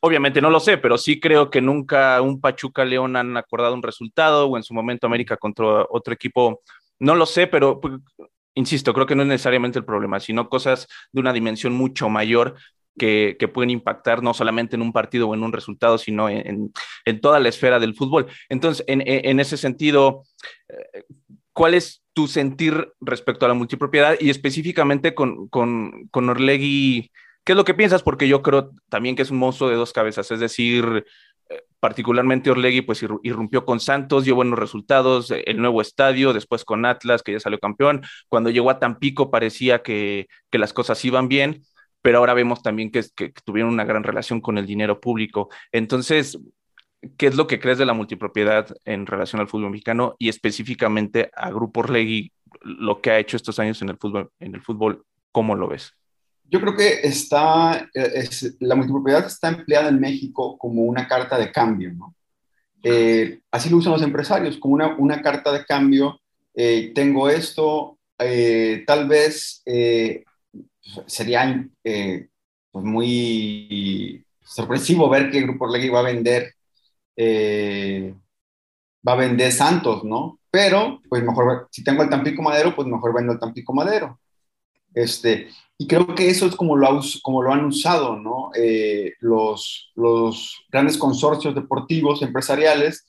Obviamente 0.00 0.40
no 0.40 0.50
lo 0.50 0.60
sé, 0.60 0.78
pero 0.78 0.96
sí 0.96 1.18
creo 1.18 1.50
que 1.50 1.60
nunca 1.60 2.20
un 2.20 2.40
Pachuca 2.40 2.84
León 2.84 3.16
han 3.16 3.36
acordado 3.36 3.74
un 3.74 3.82
resultado 3.82 4.46
o 4.46 4.56
en 4.56 4.62
su 4.62 4.74
momento 4.74 5.06
América 5.06 5.36
contra 5.36 5.86
otro 5.88 6.14
equipo, 6.14 6.62
no 7.00 7.14
lo 7.14 7.26
sé, 7.26 7.46
pero 7.46 7.80
pues, 7.80 7.94
insisto, 8.54 8.92
creo 8.92 9.06
que 9.06 9.14
no 9.14 9.22
es 9.22 9.28
necesariamente 9.28 9.78
el 9.78 9.84
problema, 9.84 10.20
sino 10.20 10.48
cosas 10.48 10.86
de 11.10 11.20
una 11.20 11.32
dimensión 11.32 11.72
mucho 11.72 12.08
mayor 12.08 12.54
que, 12.98 13.50
pueden 13.52 13.70
impactar 13.70 14.22
no 14.22 14.34
solamente 14.34 14.76
en 14.76 14.82
un 14.82 14.92
partido 14.92 15.28
o 15.28 15.34
en 15.34 15.42
un 15.42 15.52
resultado, 15.52 15.98
sino 15.98 16.28
en, 16.28 16.72
toda 17.20 17.40
la 17.40 17.48
esfera 17.48 17.78
del 17.78 17.94
fútbol. 17.94 18.26
Entonces, 18.48 18.84
en, 18.86 19.40
ese 19.40 19.56
sentido, 19.56 20.24
eh, 20.68 21.04
¿cuál 21.52 21.74
es 21.74 22.02
tu 22.12 22.28
sentir 22.28 22.92
respecto 23.00 23.44
a 23.44 23.48
la 23.48 23.54
multipropiedad 23.54 24.16
y 24.20 24.30
específicamente 24.30 25.14
con, 25.14 25.48
con, 25.48 26.08
con 26.10 26.28
Orlegui? 26.28 27.10
¿Qué 27.44 27.52
es 27.52 27.56
lo 27.56 27.64
que 27.64 27.74
piensas? 27.74 28.02
Porque 28.02 28.28
yo 28.28 28.42
creo 28.42 28.70
también 28.88 29.16
que 29.16 29.22
es 29.22 29.30
un 29.30 29.38
monstruo 29.38 29.68
de 29.68 29.76
dos 29.76 29.92
cabezas, 29.92 30.30
es 30.30 30.40
decir, 30.40 31.04
eh, 31.50 31.62
particularmente 31.78 32.50
Orlegui, 32.50 32.80
pues 32.80 33.04
irrumpió 33.22 33.66
con 33.66 33.80
Santos, 33.80 34.24
dio 34.24 34.34
buenos 34.34 34.58
resultados, 34.58 35.30
el 35.30 35.58
nuevo 35.58 35.82
estadio, 35.82 36.32
después 36.32 36.64
con 36.64 36.86
Atlas, 36.86 37.22
que 37.22 37.32
ya 37.32 37.40
salió 37.40 37.58
campeón. 37.58 38.02
Cuando 38.28 38.50
llegó 38.50 38.70
a 38.70 38.78
Tampico 38.78 39.30
parecía 39.30 39.82
que, 39.82 40.28
que 40.50 40.58
las 40.58 40.72
cosas 40.72 41.04
iban 41.04 41.28
bien 41.28 41.64
pero 42.04 42.18
ahora 42.18 42.34
vemos 42.34 42.62
también 42.62 42.90
que, 42.90 43.02
que, 43.16 43.32
tuvieron 43.46 43.72
una 43.72 43.86
gran 43.86 44.04
relación 44.04 44.42
con 44.42 44.58
el 44.58 44.66
dinero 44.66 45.00
público. 45.00 45.48
Entonces, 45.72 46.38
¿qué 47.16 47.28
es 47.28 47.34
lo 47.34 47.46
que 47.46 47.58
crees 47.58 47.78
de 47.78 47.86
la 47.86 47.94
multipropiedad 47.94 48.66
en 48.84 49.06
relación 49.06 49.40
al 49.40 49.48
fútbol 49.48 49.70
mexicano 49.70 50.14
y 50.18 50.28
específicamente 50.28 51.30
a 51.34 51.48
Grupo 51.48 51.80
Orlegui, 51.80 52.30
lo 52.60 53.00
que 53.00 53.10
ha 53.10 53.18
hecho 53.18 53.38
estos 53.38 53.58
años 53.58 53.80
en 53.80 53.88
el 53.88 53.96
fútbol, 53.96 54.30
en 54.38 54.54
el 54.54 54.60
fútbol 54.60 55.06
¿cómo 55.32 55.54
lo 55.54 55.66
ves? 55.66 55.94
Yo 56.50 56.60
creo 56.60 56.76
que 56.76 57.00
está, 57.04 57.88
es, 57.94 58.54
la 58.60 58.74
multipropiedad 58.74 59.24
está 59.24 59.48
empleada 59.48 59.88
en 59.88 59.98
México 59.98 60.58
como 60.58 60.82
una 60.82 61.08
carta 61.08 61.38
de 61.38 61.50
cambio, 61.50 61.90
¿no? 61.94 62.14
Eh, 62.82 63.40
así 63.50 63.70
lo 63.70 63.78
usan 63.78 63.94
los 63.94 64.02
empresarios, 64.02 64.58
como 64.58 64.74
una, 64.74 64.94
una 64.98 65.22
carta 65.22 65.52
de 65.52 65.64
cambio. 65.64 66.20
Eh, 66.54 66.92
tengo 66.94 67.30
esto, 67.30 67.98
eh, 68.18 68.84
tal 68.86 69.08
vez 69.08 69.62
sería 71.06 71.66
eh, 71.82 72.28
pues 72.70 72.84
muy 72.84 74.24
sorpresivo 74.42 75.08
ver 75.08 75.30
que 75.30 75.38
el 75.38 75.44
Grupo 75.44 75.64
Orlegui 75.64 75.88
va 75.88 76.00
a 76.00 76.02
vender 76.02 76.54
eh, 77.16 78.14
va 79.06 79.12
a 79.12 79.16
vender 79.16 79.52
Santos, 79.52 80.04
¿no? 80.04 80.40
Pero, 80.50 81.00
pues 81.08 81.22
mejor, 81.22 81.68
si 81.70 81.84
tengo 81.84 82.02
el 82.02 82.08
Tampico 82.08 82.42
Madero, 82.42 82.74
pues 82.74 82.88
mejor 82.88 83.14
vendo 83.14 83.32
el 83.32 83.38
Tampico 83.38 83.72
Madero. 83.72 84.18
Este, 84.94 85.48
y 85.76 85.86
creo 85.86 86.14
que 86.14 86.30
eso 86.30 86.46
es 86.46 86.54
como 86.54 86.76
lo, 86.76 87.00
como 87.22 87.42
lo 87.42 87.52
han 87.52 87.64
usado, 87.64 88.16
¿no? 88.16 88.50
Eh, 88.56 89.14
los, 89.20 89.92
los 89.96 90.64
grandes 90.70 90.96
consorcios 90.96 91.54
deportivos, 91.54 92.22
empresariales, 92.22 93.06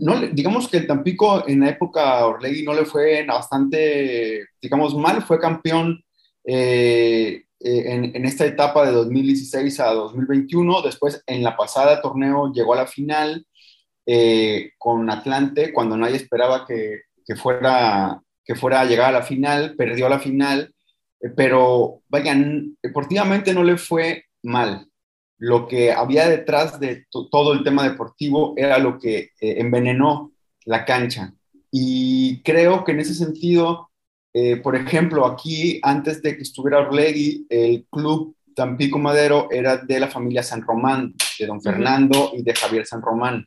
no, 0.00 0.20
digamos 0.32 0.68
que 0.68 0.78
el 0.78 0.86
Tampico 0.86 1.46
en 1.46 1.60
la 1.60 1.70
época 1.70 2.26
Orlegui 2.26 2.62
no 2.62 2.72
le 2.72 2.86
fue 2.86 3.24
bastante, 3.24 4.46
digamos, 4.60 4.96
mal, 4.96 5.22
fue 5.22 5.38
campeón 5.38 6.02
eh, 6.44 7.44
eh, 7.60 8.10
en, 8.14 8.24
esta 8.24 8.46
etapa 8.46 8.86
de 8.86 8.92
2016 8.92 9.80
a 9.80 9.92
2021, 9.92 10.80
después 10.82 11.22
en 11.26 11.42
la 11.42 11.56
pasada 11.56 12.00
torneo 12.00 12.50
llegó 12.52 12.72
a 12.72 12.78
la 12.78 12.86
final 12.86 13.46
eh, 14.06 14.72
con 14.78 15.10
Atlante, 15.10 15.72
cuando 15.72 15.96
nadie 15.96 16.16
esperaba 16.16 16.66
que, 16.66 17.02
fuera, 17.36 18.22
que 18.44 18.54
fuera 18.54 18.80
a 18.80 18.84
llegar 18.86 19.10
a 19.10 19.18
la 19.18 19.22
final, 19.22 19.74
perdió 19.76 20.08
la 20.08 20.18
final, 20.18 20.72
pero 21.36 22.00
vayan, 22.08 22.78
deportivamente 22.82 23.52
no 23.52 23.64
le 23.64 23.76
fue 23.76 24.24
mal, 24.42 24.87
lo 25.38 25.68
que 25.68 25.92
había 25.92 26.28
detrás 26.28 26.80
de 26.80 27.06
todo 27.10 27.52
el 27.52 27.62
tema 27.62 27.88
deportivo 27.88 28.54
era 28.56 28.78
lo 28.78 28.98
que 28.98 29.30
eh, 29.40 29.56
envenenó 29.58 30.32
la 30.64 30.84
cancha. 30.84 31.32
Y 31.70 32.42
creo 32.42 32.84
que 32.84 32.92
en 32.92 33.00
ese 33.00 33.14
sentido, 33.14 33.90
eh, 34.34 34.56
por 34.56 34.74
ejemplo, 34.74 35.24
aquí, 35.26 35.80
antes 35.82 36.22
de 36.22 36.36
que 36.36 36.42
estuviera 36.42 36.80
Orlegui, 36.80 37.46
el 37.48 37.86
club 37.90 38.34
Tampico 38.54 38.98
Madero 38.98 39.48
era 39.50 39.76
de 39.76 40.00
la 40.00 40.08
familia 40.08 40.42
San 40.42 40.62
Román, 40.62 41.14
de 41.38 41.46
don 41.46 41.62
Fernando 41.62 42.32
y 42.34 42.42
de 42.42 42.54
Javier 42.54 42.84
San 42.84 43.00
Román. 43.00 43.46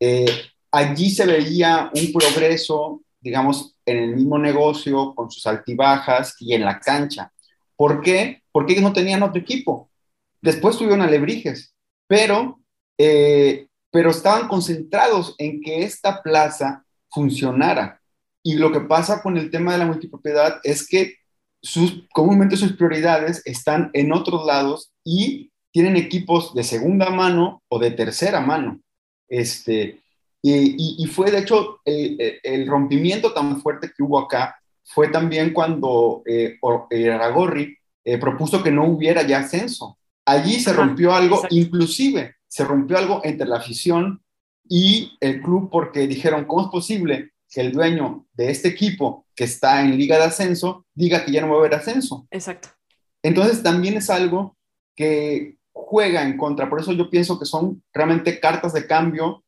Eh, 0.00 0.26
allí 0.72 1.10
se 1.10 1.26
veía 1.26 1.90
un 1.94 2.12
progreso, 2.12 3.02
digamos, 3.20 3.76
en 3.86 3.98
el 3.98 4.16
mismo 4.16 4.36
negocio, 4.38 5.14
con 5.14 5.30
sus 5.30 5.46
altibajas 5.46 6.34
y 6.40 6.54
en 6.54 6.64
la 6.64 6.80
cancha. 6.80 7.32
¿Por 7.76 8.00
qué? 8.00 8.42
Porque 8.50 8.72
ellos 8.72 8.84
no 8.84 8.92
tenían 8.92 9.22
otro 9.22 9.40
equipo 9.40 9.89
Después 10.42 10.76
tuvieron 10.76 11.02
alebrijes, 11.02 11.74
pero, 12.06 12.60
eh, 12.98 13.66
pero 13.90 14.10
estaban 14.10 14.48
concentrados 14.48 15.34
en 15.38 15.60
que 15.60 15.82
esta 15.82 16.22
plaza 16.22 16.84
funcionara. 17.10 18.00
Y 18.42 18.54
lo 18.54 18.72
que 18.72 18.80
pasa 18.80 19.22
con 19.22 19.36
el 19.36 19.50
tema 19.50 19.72
de 19.72 19.78
la 19.78 19.86
multipropiedad 19.86 20.60
es 20.64 20.86
que 20.86 21.16
comúnmente 22.12 22.56
sus 22.56 22.72
prioridades 22.72 23.42
están 23.44 23.90
en 23.92 24.12
otros 24.12 24.46
lados 24.46 24.92
y 25.04 25.50
tienen 25.72 25.96
equipos 25.96 26.54
de 26.54 26.64
segunda 26.64 27.10
mano 27.10 27.62
o 27.68 27.78
de 27.78 27.90
tercera 27.90 28.40
mano. 28.40 28.80
Este, 29.28 30.00
y, 30.42 31.06
fue, 31.06 31.30
de 31.30 31.40
hecho, 31.40 31.80
el, 31.84 32.66
rompimiento 32.66 33.32
tan 33.32 33.60
fuerte 33.60 33.90
que 33.94 34.02
hubo 34.02 34.18
acá 34.18 34.56
fue 34.84 35.08
también 35.08 35.52
cuando 35.52 36.22
eh, 36.26 36.58
eh 36.90 37.76
eh, 38.02 38.18
propuso 38.18 38.62
que 38.62 38.70
no 38.70 38.86
hubiera 38.86 39.22
ya 39.22 39.40
ascenso. 39.40 39.98
Allí 40.24 40.60
se 40.60 40.72
rompió 40.72 41.14
algo, 41.14 41.42
inclusive 41.50 42.36
se 42.46 42.64
rompió 42.64 42.98
algo 42.98 43.20
entre 43.24 43.46
la 43.46 43.56
afición 43.56 44.22
y 44.68 45.16
el 45.20 45.40
club 45.40 45.70
porque 45.70 46.06
dijeron, 46.06 46.44
¿cómo 46.44 46.62
es 46.62 46.68
posible 46.68 47.32
que 47.48 47.60
el 47.60 47.72
dueño 47.72 48.26
de 48.32 48.50
este 48.50 48.68
equipo 48.68 49.26
que 49.34 49.44
está 49.44 49.82
en 49.82 49.96
liga 49.96 50.16
de 50.16 50.24
ascenso 50.24 50.86
diga 50.94 51.24
que 51.24 51.32
ya 51.32 51.40
no 51.40 51.48
va 51.48 51.56
a 51.56 51.58
haber 51.60 51.74
ascenso? 51.74 52.26
Exacto. 52.30 52.68
Entonces 53.22 53.62
también 53.62 53.96
es 53.96 54.10
algo 54.10 54.56
que 54.94 55.56
juega 55.72 56.22
en 56.22 56.36
contra, 56.36 56.68
por 56.68 56.80
eso 56.80 56.92
yo 56.92 57.08
pienso 57.10 57.38
que 57.38 57.46
son 57.46 57.82
realmente 57.92 58.38
cartas 58.38 58.72
de 58.72 58.86
cambio 58.86 59.44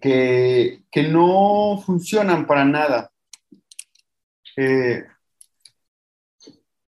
que, 0.00 0.82
que 0.90 1.02
no 1.04 1.82
funcionan 1.84 2.46
para 2.46 2.64
nada. 2.64 3.12
Eh, 4.56 5.04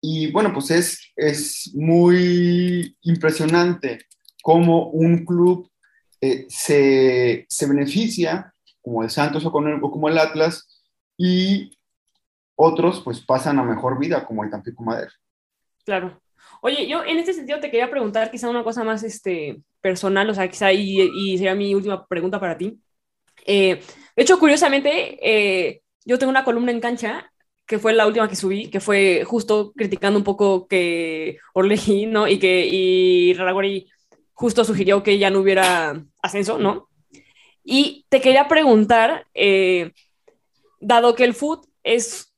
y 0.01 0.31
bueno, 0.31 0.53
pues 0.53 0.71
es, 0.71 1.11
es 1.15 1.71
muy 1.75 2.95
impresionante 3.01 4.05
cómo 4.41 4.89
un 4.89 5.25
club 5.25 5.69
eh, 6.21 6.45
se, 6.49 7.45
se, 7.49 7.67
beneficia, 7.67 8.53
como 8.81 9.03
el 9.03 9.09
Santos 9.09 9.45
o, 9.45 9.51
como 9.51 10.09
el 10.09 10.17
Atlas, 10.17 10.67
y 11.17 11.77
otros 12.55 13.01
pues 13.01 13.19
pasan 13.21 13.59
a 13.59 13.63
mejor 13.63 13.99
vida, 13.99 14.25
como 14.25 14.43
el 14.43 14.49
Tampico 14.49 14.83
Madero. 14.83 15.11
Claro. 15.85 16.21
Oye, 16.61 16.87
yo 16.87 17.03
en 17.03 17.19
este 17.19 17.33
sentido 17.33 17.59
te 17.59 17.71
quería 17.71 17.89
preguntar 17.89 18.31
quizá 18.31 18.49
una 18.49 18.63
cosa 18.63 18.83
más 18.83 19.03
este, 19.03 19.61
personal, 19.81 20.29
o 20.29 20.33
sea, 20.33 20.49
quizá 20.49 20.71
y, 20.71 21.01
y 21.01 21.37
sería 21.37 21.55
mi 21.55 21.73
última 21.73 22.05
pregunta 22.05 22.39
para 22.39 22.57
ti. 22.57 22.79
Eh, 23.45 23.81
de 24.15 24.23
hecho, 24.23 24.39
curiosamente, 24.39 25.17
eh, 25.21 25.81
yo 26.05 26.19
tengo 26.19 26.29
una 26.29 26.43
columna 26.43 26.71
en 26.71 26.81
cancha 26.81 27.31
que 27.69 27.77
fue 27.77 27.93
la 27.93 28.07
última 28.07 28.27
que 28.27 28.35
subí, 28.35 28.67
que 28.71 28.79
fue 28.79 29.23
justo 29.25 29.73
criticando 29.75 30.17
un 30.17 30.23
poco 30.23 30.67
que 30.67 31.37
Orleji, 31.53 32.07
¿no? 32.07 32.27
Y 32.27 32.39
que 32.39 32.65
y 32.65 33.35
Raragori 33.35 33.87
justo 34.33 34.65
sugirió 34.65 35.03
que 35.03 35.19
ya 35.19 35.29
no 35.29 35.39
hubiera 35.39 36.03
ascenso, 36.19 36.57
¿no? 36.57 36.89
Y 37.63 38.07
te 38.09 38.21
quería 38.21 38.47
preguntar, 38.47 39.27
eh, 39.35 39.91
dado 40.79 41.13
que 41.13 41.23
el 41.23 41.35
foot 41.35 41.67
es, 41.83 42.33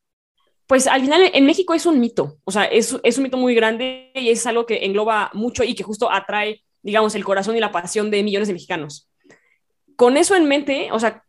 pues 0.67 0.85
al 0.87 0.99
final 0.99 1.21
en 1.33 1.45
México 1.45 1.73
es 1.73 1.85
un 1.85 2.01
mito, 2.01 2.37
o 2.43 2.51
sea, 2.51 2.65
es, 2.65 2.97
es 3.01 3.17
un 3.17 3.23
mito 3.23 3.37
muy 3.37 3.55
grande 3.55 4.11
y 4.13 4.31
es 4.31 4.45
algo 4.45 4.65
que 4.65 4.83
engloba 4.83 5.31
mucho 5.33 5.63
y 5.63 5.75
que 5.75 5.83
justo 5.83 6.11
atrae, 6.11 6.61
digamos, 6.81 7.15
el 7.15 7.23
corazón 7.23 7.55
y 7.55 7.61
la 7.61 7.71
pasión 7.71 8.11
de 8.11 8.21
millones 8.21 8.49
de 8.49 8.55
mexicanos. 8.55 9.09
Con 9.95 10.17
eso 10.17 10.35
en 10.35 10.45
mente, 10.49 10.89
o 10.91 10.99
sea, 10.99 11.23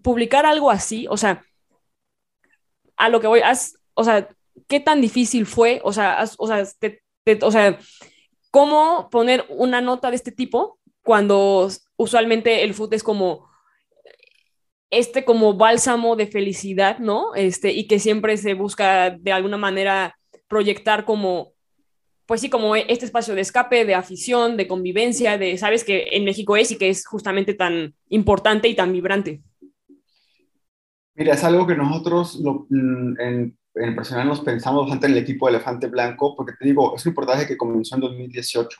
publicar 0.00 0.46
algo 0.46 0.70
así, 0.70 1.08
o 1.10 1.16
sea, 1.16 1.42
a 2.98 3.08
lo 3.08 3.20
que 3.20 3.26
voy, 3.26 3.40
o 3.94 4.04
sea, 4.04 4.28
¿qué 4.66 4.80
tan 4.80 5.00
difícil 5.00 5.46
fue? 5.46 5.80
O 5.84 5.92
sea, 5.92 6.24
o, 6.36 6.46
sea, 6.46 6.64
o 7.42 7.50
sea, 7.50 7.78
¿cómo 8.50 9.08
poner 9.10 9.46
una 9.48 9.80
nota 9.80 10.10
de 10.10 10.16
este 10.16 10.32
tipo 10.32 10.78
cuando 11.02 11.68
usualmente 11.96 12.62
el 12.64 12.74
food 12.74 12.92
es 12.94 13.02
como 13.02 13.48
este 14.90 15.24
como 15.24 15.54
bálsamo 15.54 16.16
de 16.16 16.26
felicidad, 16.26 16.98
¿no? 16.98 17.34
Este, 17.34 17.72
y 17.72 17.86
que 17.86 17.98
siempre 17.98 18.36
se 18.36 18.54
busca 18.54 19.10
de 19.10 19.32
alguna 19.32 19.58
manera 19.58 20.18
proyectar 20.48 21.04
como, 21.04 21.52
pues 22.26 22.40
sí, 22.40 22.48
como 22.48 22.74
este 22.74 23.04
espacio 23.04 23.34
de 23.34 23.42
escape, 23.42 23.84
de 23.84 23.94
afición, 23.94 24.56
de 24.56 24.66
convivencia, 24.66 25.36
de, 25.36 25.58
sabes 25.58 25.84
que 25.84 26.08
en 26.12 26.24
México 26.24 26.56
es 26.56 26.70
y 26.70 26.78
que 26.78 26.88
es 26.88 27.06
justamente 27.06 27.54
tan 27.54 27.94
importante 28.08 28.68
y 28.68 28.74
tan 28.74 28.92
vibrante. 28.92 29.42
Mira, 31.18 31.34
es 31.34 31.42
algo 31.42 31.66
que 31.66 31.74
nosotros 31.74 32.40
mm, 32.40 33.20
en, 33.20 33.58
en 33.74 33.96
personal 33.96 34.28
nos 34.28 34.40
pensamos 34.40 34.82
bastante 34.82 35.06
en 35.06 35.12
el 35.12 35.18
equipo 35.18 35.46
de 35.46 35.56
Elefante 35.56 35.88
Blanco, 35.88 36.36
porque 36.36 36.52
te 36.58 36.64
digo, 36.64 36.94
es 36.94 37.04
un 37.04 37.10
reportaje 37.10 37.46
que 37.46 37.56
comenzó 37.56 37.96
en 37.96 38.02
2018. 38.02 38.78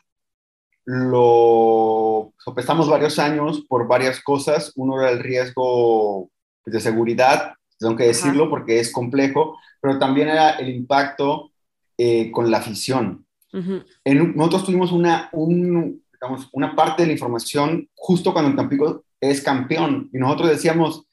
Lo 0.84 2.32
sopesamos 2.38 2.88
varios 2.88 3.18
años 3.18 3.64
por 3.68 3.88
varias 3.88 4.22
cosas. 4.22 4.72
Uno 4.76 5.00
era 5.00 5.10
el 5.10 5.18
riesgo 5.18 6.30
de 6.64 6.80
seguridad, 6.80 7.54
tengo 7.78 7.96
que 7.96 8.06
decirlo 8.06 8.48
porque 8.48 8.78
es 8.78 8.92
complejo, 8.92 9.58
pero 9.80 9.98
también 9.98 10.28
era 10.28 10.50
el 10.50 10.68
impacto 10.68 11.50
eh, 11.96 12.30
con 12.30 12.50
la 12.50 12.58
afición. 12.58 13.26
en, 13.52 14.36
nosotros 14.36 14.64
tuvimos 14.64 14.92
una, 14.92 15.28
un, 15.32 16.04
digamos, 16.12 16.48
una 16.52 16.76
parte 16.76 17.02
de 17.02 17.08
la 17.08 17.12
información 17.14 17.88
justo 17.94 18.32
cuando 18.32 18.54
Tampico 18.54 19.04
es 19.20 19.42
campeón 19.42 20.08
y 20.12 20.18
nosotros 20.18 20.50
decíamos, 20.50 21.07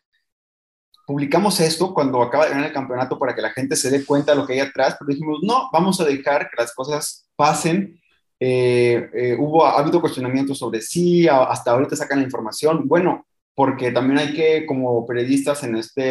publicamos 1.06 1.60
esto 1.60 1.94
cuando 1.94 2.22
acaba 2.22 2.46
de 2.46 2.52
ganar 2.52 2.68
el 2.68 2.74
campeonato 2.74 3.18
para 3.20 3.36
que 3.36 3.42
la 3.42 3.52
gente 3.52 3.76
se 3.76 3.90
dé 3.90 4.04
cuenta 4.06 4.32
de 4.32 4.38
lo 4.38 4.48
que 4.48 4.54
hay 4.54 4.60
atrás, 4.60 4.96
pero 5.00 5.10
dijimos, 5.10 5.40
no, 5.44 5.70
vamos 5.72 6.00
a 6.02 6.06
dejar 6.06 6.50
que 6.50 6.58
las 6.58 6.74
cosas 6.74 7.28
pasen. 7.36 8.00
Eh, 8.40 9.10
eh, 9.14 9.38
hubo, 9.40 9.66
ha 9.66 9.80
habido 9.80 10.02
cuestionamientos 10.02 10.58
sobre 10.58 10.82
sí, 10.82 11.28
hasta 11.28 11.72
ahorita 11.72 11.96
sacan 11.96 12.20
la 12.20 12.26
información. 12.26 12.88
Bueno, 12.88 13.26
porque 13.54 13.92
también 13.92 14.20
hay 14.20 14.34
que, 14.34 14.66
como 14.66 15.06
periodistas 15.06 15.64
en 15.64 15.78
esta 15.78 16.04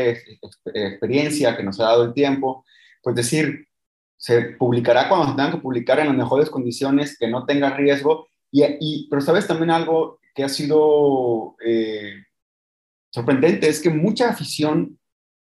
experiencia 0.73 1.57
que 1.57 1.63
nos 1.63 1.79
ha 1.81 1.85
dado 1.85 2.05
el 2.05 2.15
tiempo, 2.15 2.65
pues 3.03 3.17
decir, 3.17 3.69
se 4.17 4.41
publicará 4.43 5.09
cuando 5.09 5.27
se 5.27 5.33
tengan 5.33 5.53
que 5.53 5.59
publicar 5.59 5.99
en 5.99 6.07
las 6.07 6.17
mejores 6.17 6.49
condiciones, 6.49 7.19
que 7.19 7.29
no 7.29 7.45
tenga 7.45 7.77
riesgo. 7.77 8.29
Y, 8.51 9.09
pero 9.11 9.21
sabes 9.21 9.47
también 9.47 9.71
algo 9.71 10.19
que 10.35 10.45
ha 10.45 10.49
sido 10.49 11.57
eh, 11.65 12.15
sorprendente 13.15 13.69
es 13.69 13.81
que 13.81 13.91
mucha 13.91 14.29
afición 14.29 14.99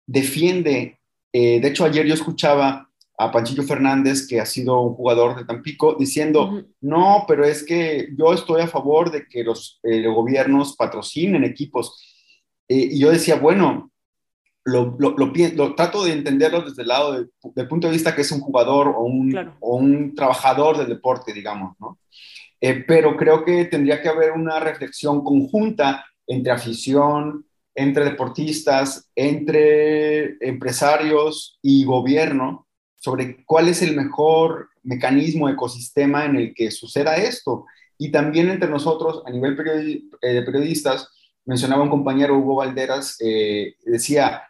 defiende, 0.06 1.00
eh, 1.34 1.60
de 1.60 1.68
hecho 1.68 1.84
ayer 1.84 2.06
yo 2.06 2.14
escuchaba 2.14 2.92
a 3.18 3.32
Panchillo 3.32 3.64
Fernández, 3.64 4.28
que 4.28 4.40
ha 4.40 4.46
sido 4.46 4.82
un 4.82 4.94
jugador 4.94 5.36
de 5.36 5.46
Tampico, 5.46 5.96
diciendo, 5.98 6.64
no, 6.82 7.26
pero 7.28 7.44
es 7.44 7.64
que 7.64 8.10
yo 8.16 8.34
estoy 8.34 8.62
a 8.62 8.68
favor 8.68 9.10
de 9.10 9.26
que 9.28 9.44
los, 9.44 9.80
eh, 9.82 10.06
gobiernos 10.06 10.76
patrocinen 10.76 11.44
equipos. 11.44 12.14
Eh, 12.68 12.90
y 12.92 13.00
yo 13.00 13.10
decía, 13.10 13.38
bueno, 13.38 13.92
lo, 14.64 14.96
lo, 15.00 15.16
lo, 15.18 15.76
trato 15.76 16.04
de 16.04 16.14
entenderlo 16.14 16.62
desde 16.62 16.84
el 16.84 16.90
lado 16.90 17.14
del 17.14 17.68
punto 17.68 17.88
de 17.88 17.94
vista 17.94 18.14
que 18.14 18.22
es 18.22 18.32
un 18.32 18.42
jugador 18.42 18.90
o 18.90 19.04
un, 19.06 19.36
o 19.60 19.78
un 19.78 20.14
trabajador 20.14 20.78
del 20.78 20.90
deporte, 20.90 21.34
digamos, 21.34 21.76
¿no? 21.80 21.98
pero 22.88 23.16
creo 23.16 23.46
que 23.46 23.66
tendría 23.66 24.02
que 24.02 24.10
haber 24.10 24.32
una 24.32 24.60
reflexión 24.60 25.24
conjunta 25.24 26.04
entre 26.26 26.52
afición, 26.52 27.46
entre 27.76 28.06
deportistas, 28.06 29.12
entre 29.16 30.38
empresarios 30.40 31.60
y 31.62 31.84
gobierno 31.84 32.68
sobre 32.96 33.44
cuál 33.46 33.68
es 33.68 33.82
el 33.82 33.96
mejor 33.96 34.70
mecanismo, 34.82 35.50
ecosistema 35.50 36.26
en 36.26 36.38
el 36.38 36.54
que 36.54 36.72
suceda 36.72 37.18
esto. 37.18 37.66
Y 37.98 38.12
también 38.12 38.50
entre 38.50 38.70
nosotros, 38.70 39.22
a 39.26 39.30
nivel 39.30 39.58
eh, 40.22 40.34
de 40.34 40.42
periodistas, 40.42 41.10
mencionaba 41.46 41.84
un 41.84 41.90
compañero, 41.90 42.38
Hugo 42.38 42.56
Valderas, 42.56 43.18
decía, 43.86 44.44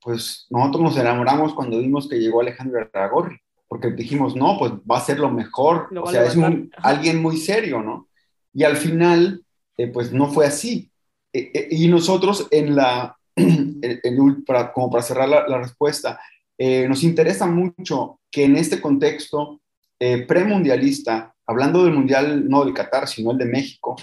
pues 0.00 0.46
nosotros 0.48 0.82
nos 0.82 0.96
enamoramos 0.96 1.54
cuando 1.54 1.78
vimos 1.78 2.08
que 2.08 2.18
llegó 2.18 2.40
Alejandro 2.40 2.88
Aragorri, 2.92 3.38
porque 3.68 3.90
dijimos, 3.90 4.34
no, 4.34 4.58
pues 4.58 4.72
va 4.90 4.98
a 4.98 5.04
ser 5.04 5.18
lo 5.18 5.30
mejor, 5.30 5.88
o 5.96 6.10
sea, 6.10 6.24
es 6.24 6.36
alguien 6.78 7.20
muy 7.20 7.36
serio, 7.36 7.82
¿no? 7.82 8.08
Y 8.54 8.64
al 8.64 8.76
final, 8.76 9.44
pues 9.92 10.12
no 10.12 10.30
fue 10.30 10.46
así. 10.46 10.91
Y 11.32 11.88
nosotros 11.88 12.48
en 12.50 12.76
la, 12.76 13.16
para, 14.46 14.72
como 14.72 14.90
para 14.90 15.02
cerrar 15.02 15.28
la, 15.28 15.58
respuesta, 15.58 16.20
eh, 16.58 16.86
nos 16.88 17.02
interesa 17.02 17.46
mucho 17.46 18.20
que 18.30 18.44
en 18.44 18.56
este 18.56 18.80
contexto 18.80 19.60
eh, 19.98 20.26
premundialista, 20.26 21.34
hablando 21.46 21.84
del 21.84 21.94
mundial 21.94 22.48
no 22.48 22.64
de 22.64 22.72
Qatar, 22.72 23.08
sino 23.08 23.32
el 23.32 23.38
de 23.38 23.46
México, 23.46 23.96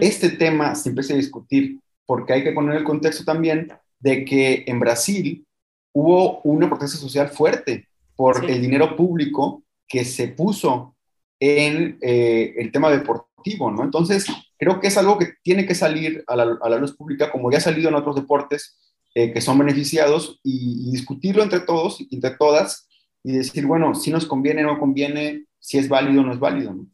este 0.00 0.28
tema 0.28 0.76
se 0.76 0.90
empiece 0.90 1.12
a 1.12 1.16
discutir, 1.16 1.80
porque 2.06 2.34
hay 2.34 2.44
que 2.44 2.52
poner 2.52 2.76
el 2.76 2.84
contexto 2.84 3.24
también 3.24 3.68
de 3.98 4.24
que 4.24 4.62
en 4.68 4.78
Brasil 4.78 5.44
hubo 5.92 6.40
una 6.42 6.68
protesta 6.68 6.98
social 6.98 7.28
fuerte 7.30 7.88
por 8.14 8.48
el 8.48 8.60
dinero 8.60 8.94
público 8.94 9.64
que 9.88 10.04
se 10.04 10.28
puso 10.28 10.94
en 11.40 11.98
eh, 12.00 12.54
el 12.58 12.70
tema 12.70 12.90
deportivo, 12.90 13.72
¿no? 13.72 13.82
Entonces, 13.82 14.26
creo 14.62 14.78
que 14.78 14.86
es 14.86 14.96
algo 14.96 15.18
que 15.18 15.34
tiene 15.42 15.66
que 15.66 15.74
salir 15.74 16.22
a 16.28 16.36
la, 16.36 16.78
luz 16.78 16.96
pública, 16.96 17.32
como 17.32 17.50
ya 17.50 17.58
ha 17.58 17.60
salido 17.60 17.88
en 17.88 17.96
otros 17.96 18.14
deportes 18.14 18.78
eh, 19.12 19.32
que 19.32 19.40
son 19.40 19.58
beneficiados, 19.58 20.38
y, 20.44 20.88
discutirlo 20.92 21.42
entre 21.42 21.58
todos, 21.58 21.98
entre 22.12 22.30
todas, 22.36 22.88
y 23.24 23.32
decir, 23.32 23.66
bueno, 23.66 23.96
si 23.96 24.12
nos 24.12 24.24
conviene, 24.24 24.62
no 24.62 24.78
conviene, 24.78 25.46
si 25.58 25.78
es 25.78 25.88
válido 25.88 26.22
o 26.22 26.24
no 26.24 26.32
es 26.32 26.38
válido. 26.38 26.74
¿no? 26.74 26.86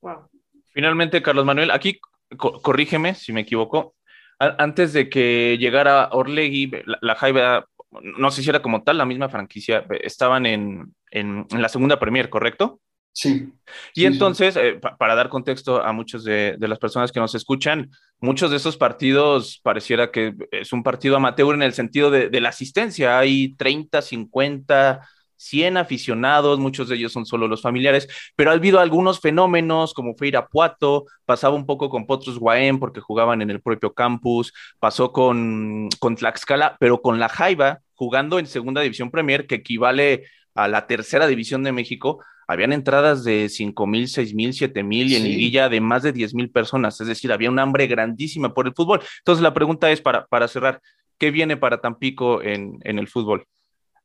Wow. 0.00 0.30
Finalmente, 0.72 1.20
Carlos 1.20 1.44
Manuel, 1.44 1.72
aquí 1.72 2.00
corrígeme 2.38 3.14
si 3.14 3.34
me 3.34 3.42
equivoco. 3.42 3.94
antes 4.38 4.94
de 4.94 5.10
que 5.10 5.58
llegara 5.58 6.08
Orlegui, 6.12 6.70
la, 6.86 6.98
la 7.02 7.14
Jaiba, 7.16 7.66
no 8.00 8.30
sé 8.30 8.42
si 8.42 8.48
era 8.48 8.62
como 8.62 8.82
tal 8.82 8.96
la 8.96 9.04
misma 9.04 9.28
franquicia, 9.28 9.84
estaban 10.02 10.46
en, 10.46 10.94
en, 11.10 11.46
en 11.50 11.60
la 11.60 11.68
segunda 11.68 11.98
Premier, 11.98 12.30
¿correcto? 12.30 12.80
Sí. 13.12 13.52
Y 13.94 14.04
entonces, 14.04 14.56
eh, 14.56 14.78
para 14.98 15.16
dar 15.16 15.28
contexto 15.28 15.82
a 15.82 15.92
muchos 15.92 16.22
de, 16.22 16.56
las 16.60 16.78
personas 16.78 17.10
que 17.10 17.18
nos 17.18 17.34
escuchan, 17.34 17.90
muchos 18.20 18.50
de 18.50 18.58
esos 18.58 18.76
partidos 18.76 19.60
pareciera 19.62 20.12
que 20.12 20.34
es 20.52 20.72
un 20.72 20.84
partido 20.84 21.16
amateur 21.16 21.54
en 21.54 21.62
el 21.62 21.72
sentido 21.72 22.10
de, 22.10 22.40
la 22.40 22.50
asistencia. 22.50 23.18
Hay 23.18 23.54
30, 23.56 24.02
50, 24.02 25.00
100 25.36 25.76
aficionados, 25.78 26.60
muchos 26.60 26.88
de 26.88 26.96
ellos 26.96 27.12
son 27.12 27.26
solo 27.26 27.48
los 27.48 27.60
familiares, 27.60 28.08
pero 28.36 28.50
ha 28.50 28.54
habido 28.54 28.78
algunos 28.78 29.20
fenómenos 29.20 29.94
como 29.94 30.14
fue 30.14 30.28
Irapuato, 30.28 31.06
pasaba 31.24 31.56
un 31.56 31.66
poco 31.66 31.90
con 31.90 32.06
Potros 32.06 32.38
Guaén 32.38 32.78
porque 32.78 33.00
jugaban 33.00 33.42
en 33.42 33.50
el 33.50 33.60
propio 33.60 33.94
campus, 33.94 34.52
pasó 34.78 35.12
con, 35.12 35.88
con 35.98 36.14
Tlaxcala, 36.14 36.76
pero 36.78 37.02
con 37.02 37.18
la 37.18 37.28
Jaiba 37.28 37.80
jugando 37.94 38.38
en 38.38 38.46
Segunda 38.46 38.80
División 38.80 39.10
Premier, 39.10 39.48
que 39.48 39.56
equivale 39.56 40.24
a 40.54 40.68
la 40.68 40.86
Tercera 40.86 41.26
División 41.26 41.64
de 41.64 41.72
México, 41.72 42.22
habían 42.48 42.72
entradas 42.72 43.24
de 43.24 43.48
5 43.50 43.86
mil, 43.86 44.08
6 44.08 44.34
mil, 44.34 44.54
7 44.54 44.82
mil 44.82 45.12
y 45.12 45.16
en 45.16 45.24
liguilla 45.24 45.68
de 45.68 45.82
más 45.82 46.02
de 46.02 46.12
10 46.12 46.34
mil 46.34 46.50
personas. 46.50 46.98
Es 47.00 47.06
decir, 47.06 47.30
había 47.30 47.50
un 47.50 47.58
hambre 47.58 47.86
grandísima 47.86 48.54
por 48.54 48.66
el 48.66 48.74
fútbol. 48.74 49.00
Entonces, 49.18 49.42
la 49.42 49.52
pregunta 49.52 49.90
es 49.90 50.00
para, 50.00 50.26
para 50.26 50.48
cerrar, 50.48 50.80
¿qué 51.18 51.30
viene 51.30 51.58
para 51.58 51.82
Tampico 51.82 52.42
en, 52.42 52.78
en 52.84 52.98
el 52.98 53.06
fútbol? 53.06 53.46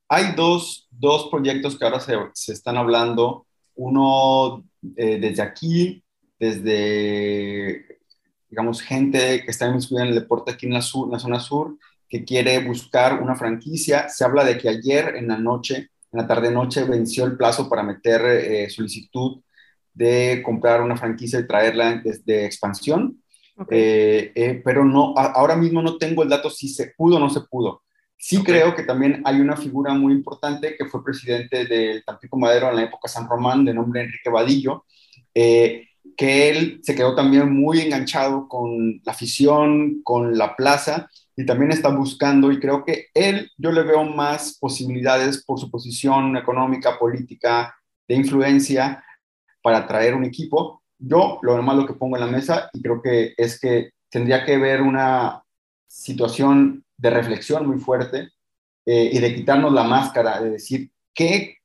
Hay 0.09 0.33
dos, 0.35 0.89
dos, 0.91 1.29
proyectos 1.31 1.79
que 1.79 1.85
ahora 1.85 2.01
se, 2.01 2.17
se 2.33 2.51
están 2.51 2.75
hablando. 2.75 3.47
Uno 3.75 4.65
eh, 4.97 5.19
desde 5.19 5.41
aquí, 5.41 6.03
desde, 6.37 7.99
digamos, 8.49 8.81
gente 8.81 9.45
que 9.45 9.51
está 9.51 9.67
en 9.67 9.79
el 9.99 10.15
deporte 10.15 10.51
aquí 10.51 10.65
en 10.65 10.73
la, 10.73 10.81
sur, 10.81 11.07
en 11.07 11.13
la 11.13 11.19
zona 11.19 11.39
sur, 11.39 11.77
que 12.09 12.25
quiere 12.25 12.59
buscar 12.59 13.21
una 13.21 13.35
franquicia. 13.35 14.09
Se 14.09 14.25
habla 14.25 14.43
de 14.43 14.57
que 14.57 14.67
ayer 14.67 15.15
en 15.15 15.29
la 15.29 15.37
noche 15.37 15.91
en 16.13 16.19
la 16.19 16.27
tarde-noche 16.27 16.83
venció 16.83 17.25
el 17.25 17.35
plazo 17.35 17.67
para 17.67 17.83
meter 17.83 18.21
eh, 18.25 18.69
solicitud 18.69 19.41
de 19.93 20.41
comprar 20.45 20.81
una 20.81 20.95
franquicia 20.95 21.39
y 21.39 21.47
traerla 21.47 22.01
desde 22.03 22.45
expansión. 22.45 23.19
Eh, 23.69 24.31
eh, 24.33 24.61
pero 24.63 24.83
no, 24.83 25.13
ahora 25.15 25.55
mismo 25.55 25.81
no 25.81 25.97
tengo 25.97 26.23
el 26.23 26.29
dato 26.29 26.49
si 26.49 26.67
se 26.67 26.93
pudo 26.95 27.17
o 27.17 27.19
no 27.19 27.29
se 27.29 27.41
pudo. 27.41 27.81
Sí 28.15 28.41
creo 28.43 28.73
que 28.73 28.83
también 28.83 29.21
hay 29.25 29.41
una 29.41 29.57
figura 29.57 29.93
muy 29.93 30.13
importante 30.13 30.75
que 30.77 30.85
fue 30.85 31.03
presidente 31.03 31.65
del 31.65 32.05
Tampico 32.05 32.37
Madero 32.37 32.69
en 32.69 32.77
la 32.77 32.83
época 32.83 33.09
San 33.09 33.27
Román, 33.27 33.65
de 33.65 33.73
nombre 33.73 34.01
Enrique 34.01 34.29
Vadillo, 34.29 34.85
que 36.15 36.49
él 36.49 36.79
se 36.83 36.95
quedó 36.95 37.15
también 37.15 37.51
muy 37.51 37.79
enganchado 37.81 38.47
con 38.47 39.01
la 39.03 39.11
afición, 39.11 40.01
con 40.03 40.37
la 40.37 40.55
plaza, 40.55 41.09
y 41.35 41.45
también 41.45 41.71
está 41.71 41.89
buscando, 41.89 42.51
y 42.51 42.59
creo 42.59 42.83
que 42.85 43.07
él, 43.13 43.51
yo 43.57 43.71
le 43.71 43.83
veo 43.83 44.03
más 44.03 44.57
posibilidades 44.59 45.43
por 45.43 45.59
su 45.59 45.71
posición 45.71 46.37
económica, 46.37 46.99
política, 46.99 47.75
de 48.07 48.15
influencia, 48.15 49.03
para 49.61 49.87
traer 49.87 50.13
un 50.13 50.25
equipo. 50.25 50.83
Yo 50.99 51.39
lo 51.41 51.55
normal 51.55 51.77
lo 51.77 51.87
que 51.87 51.93
pongo 51.93 52.17
en 52.17 52.25
la 52.25 52.31
mesa, 52.31 52.69
y 52.73 52.81
creo 52.81 53.01
que 53.01 53.33
es 53.35 53.59
que 53.59 53.91
tendría 54.09 54.45
que 54.45 54.57
ver 54.57 54.81
una 54.81 55.41
situación 55.87 56.85
de 56.97 57.09
reflexión 57.09 57.67
muy 57.67 57.79
fuerte 57.79 58.29
eh, 58.85 59.09
y 59.11 59.19
de 59.19 59.35
quitarnos 59.35 59.73
la 59.73 59.83
máscara, 59.83 60.41
de 60.41 60.51
decir 60.51 60.91
qué 61.13 61.57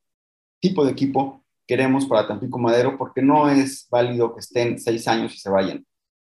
tipo 0.59 0.83
de 0.83 0.91
equipo 0.91 1.38
queremos 1.69 2.07
para 2.07 2.27
Tampico 2.27 2.57
Madero, 2.57 2.97
porque 2.97 3.21
no 3.21 3.47
es 3.47 3.87
válido 3.91 4.33
que 4.33 4.39
estén 4.39 4.79
seis 4.79 5.07
años 5.07 5.35
y 5.35 5.37
se 5.37 5.51
vayan. 5.51 5.85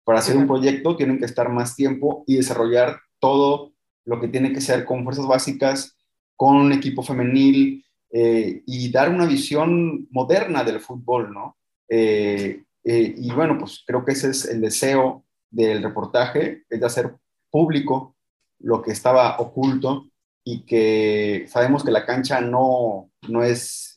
Para 0.03 0.19
hacer 0.19 0.37
un 0.37 0.49
proyecto 0.49 0.97
tienen 0.97 1.21
que 1.21 1.25
estar 1.25 1.49
más 1.49 1.77
tiempo 1.77 2.25
y 2.27 2.35
desarrollar 2.35 2.99
todo 3.21 3.73
lo 4.05 4.21
que 4.21 4.27
tiene 4.27 4.53
que 4.53 4.61
ser 4.61 4.85
con 4.85 5.05
fuerzas 5.05 5.29
básicas, 5.29 5.97
con 6.35 6.57
un 6.57 6.73
equipo 6.73 7.05
femenil 7.05 7.85
eh, 8.11 8.65
y 8.67 8.91
dar 8.91 9.09
una 9.09 9.25
visión 9.25 10.09
moderna 10.11 10.65
del 10.65 10.81
fútbol, 10.81 11.33
¿no? 11.33 11.57
Eh, 11.89 12.65
eh, 12.83 13.15
y 13.17 13.31
bueno, 13.31 13.57
pues 13.57 13.85
creo 13.87 14.05
que 14.05 14.13
ese 14.13 14.31
es 14.31 14.47
el 14.47 14.61
deseo 14.61 15.25
del 15.49 15.81
reportaje, 15.81 16.65
es 16.69 16.81
de 16.81 16.87
hacer 16.87 17.15
público 17.53 18.17
lo 18.59 18.83
que 18.83 18.91
estaba 18.91 19.39
oculto 19.39 20.09
y 20.43 20.63
que 20.63 21.47
sabemos 21.47 21.85
que 21.85 21.93
la 21.93 22.05
cancha 22.05 22.41
no, 22.41 23.13
no 23.29 23.45
es, 23.45 23.90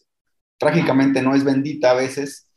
trágicamente 0.57 1.21
no 1.21 1.35
es 1.35 1.43
bendita 1.43 1.91
a 1.91 1.95
veces, 1.95 2.49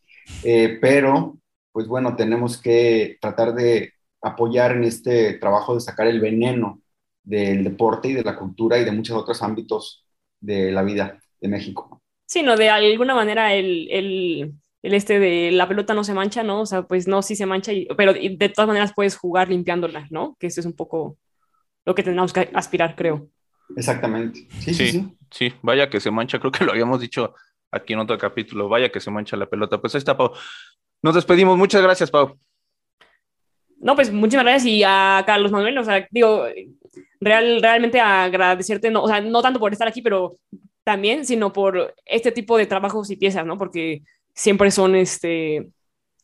pero 0.81 1.39
pues 1.73 1.87
bueno, 1.87 2.17
tenemos 2.17 2.61
que 2.61 3.19
tratar 3.21 3.55
de 3.55 3.93
apoyar 4.23 4.73
en 4.73 4.85
este 4.85 5.35
trabajo 5.35 5.75
de 5.75 5.81
sacar 5.81 6.07
el 6.07 6.21
veneno 6.21 6.81
del 7.23 7.65
deporte 7.65 8.09
y 8.09 8.15
de 8.15 8.23
la 8.23 8.37
cultura 8.37 8.79
y 8.79 8.85
de 8.85 8.93
muchos 8.93 9.17
otros 9.17 9.43
ámbitos 9.43 10.07
de 10.41 10.73
la 10.73 10.83
vida 10.83 11.19
de 11.41 11.49
México. 11.49 12.03
Sí, 12.25 12.43
no, 12.43 12.57
de 12.57 12.71
alguna 12.71 13.15
manera 13.15 13.53
el, 13.55 13.89
el, 13.91 14.55
el, 14.83 14.95
este 14.95 15.19
de 15.19 15.53
la 15.53 15.69
pelota 15.69 15.93
no 15.93 16.03
se 16.03 16.15
mancha, 16.15 16.43
¿no? 16.43 16.63
O 16.63 16.67
sea, 16.67 16.83
pues 16.83 17.07
no, 17.07 17.23
sí 17.23 17.37
se 17.37 17.47
mancha, 17.47 17.73
y, 17.73 17.87
pero 17.97 18.15
de 18.15 18.49
todas 18.49 18.69
maneras 18.69 18.93
puedes 18.95 19.17
jugar 19.17 19.49
limpiándola, 19.49 20.07
¿no? 20.11 20.37
Que 20.41 20.47
eso 20.47 20.61
es 20.61 20.67
un 20.67 20.75
poco 20.75 21.19
lo 21.85 21.95
que 21.95 22.03
tenemos 22.03 22.33
que 22.33 22.49
aspirar, 22.55 22.97
creo. 22.97 23.29
Exactamente. 23.77 24.47
Sí, 24.61 24.75
sí, 24.75 24.89
sí. 24.89 25.17
Sí, 25.31 25.53
vaya 25.63 25.91
que 25.91 26.01
se 26.01 26.11
mancha, 26.11 26.39
creo 26.39 26.53
que 26.53 26.65
lo 26.65 26.73
habíamos 26.73 27.01
dicho 27.01 27.35
aquí 27.71 27.93
en 27.93 28.01
otro 28.01 28.19
capítulo, 28.19 28.69
vaya 28.69 28.91
que 28.91 29.01
se 29.01 29.11
mancha 29.11 29.37
la 29.37 29.47
pelota. 29.47 29.79
Pues 29.81 29.95
ahí 29.95 29.99
está, 29.99 30.17
Pau. 30.17 30.33
Nos 31.03 31.15
despedimos, 31.15 31.57
muchas 31.57 31.83
gracias, 31.83 32.11
Pau. 32.11 32.39
No, 33.79 33.95
pues 33.95 34.11
muchísimas 34.13 34.45
gracias 34.45 34.67
y 34.67 34.83
a 34.85 35.23
Carlos 35.27 35.53
Manuel, 35.53 35.77
o 35.79 35.85
sea, 35.85 36.07
digo, 36.11 36.47
real, 37.21 37.61
realmente 37.61 38.01
agradecerte, 38.01 38.91
no, 38.91 39.03
o 39.03 39.09
sea, 39.09 39.21
no 39.21 39.43
tanto 39.43 39.61
por 39.61 39.73
estar 39.73 39.87
aquí, 39.87 40.01
pero 40.01 40.39
también, 40.83 41.27
sino 41.27 41.53
por 41.53 41.95
este 42.05 42.33
tipo 42.33 42.57
de 42.57 42.67
trabajos 42.67 43.11
y 43.11 43.17
piezas, 43.17 43.45
¿no? 43.45 43.59
Porque 43.59 44.03
siempre 44.35 44.71
son, 44.71 44.97
este, 44.97 45.69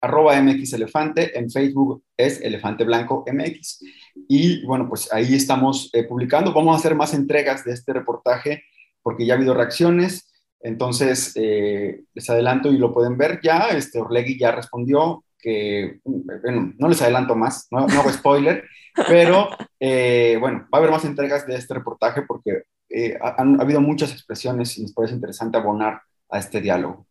arroba 0.00 0.40
mxelefante, 0.40 1.36
en 1.36 1.50
Facebook 1.50 2.04
es 2.16 2.40
elefante 2.42 2.84
blanco 2.84 3.24
mx, 3.26 3.84
y 4.28 4.64
bueno, 4.64 4.88
pues 4.88 5.12
ahí 5.12 5.34
estamos 5.34 5.90
publicando, 6.08 6.52
vamos 6.52 6.76
a 6.76 6.78
hacer 6.78 6.94
más 6.94 7.12
entregas 7.12 7.64
de 7.64 7.72
este 7.72 7.92
reportaje 7.92 8.62
porque 9.02 9.26
ya 9.26 9.34
ha 9.34 9.36
habido 9.36 9.54
reacciones, 9.54 10.31
entonces, 10.62 11.32
eh, 11.36 12.04
les 12.14 12.30
adelanto 12.30 12.70
y 12.70 12.78
lo 12.78 12.92
pueden 12.92 13.16
ver 13.18 13.40
ya, 13.42 13.68
este 13.70 14.00
Orlegui 14.00 14.38
ya 14.38 14.52
respondió 14.52 15.24
que, 15.38 16.00
bueno, 16.04 16.72
no 16.78 16.88
les 16.88 17.02
adelanto 17.02 17.34
más, 17.34 17.66
no, 17.70 17.80
hago 17.80 18.10
spoiler, 18.10 18.64
pero 19.08 19.50
Eh, 19.84 20.36
bueno, 20.38 20.60
va 20.60 20.68
a 20.74 20.76
haber 20.78 20.92
más 20.92 21.04
entregas 21.04 21.44
de 21.44 21.56
este 21.56 21.74
reportaje 21.74 22.22
porque 22.22 22.62
eh, 22.88 23.18
ha, 23.20 23.42
han, 23.42 23.58
ha 23.58 23.64
habido 23.64 23.80
muchas 23.80 24.12
expresiones 24.12 24.78
y 24.78 24.82
nos 24.82 24.92
parece 24.92 25.14
interesante 25.14 25.58
abonar 25.58 26.02
a 26.30 26.38
este 26.38 26.60
diálogo. 26.60 27.04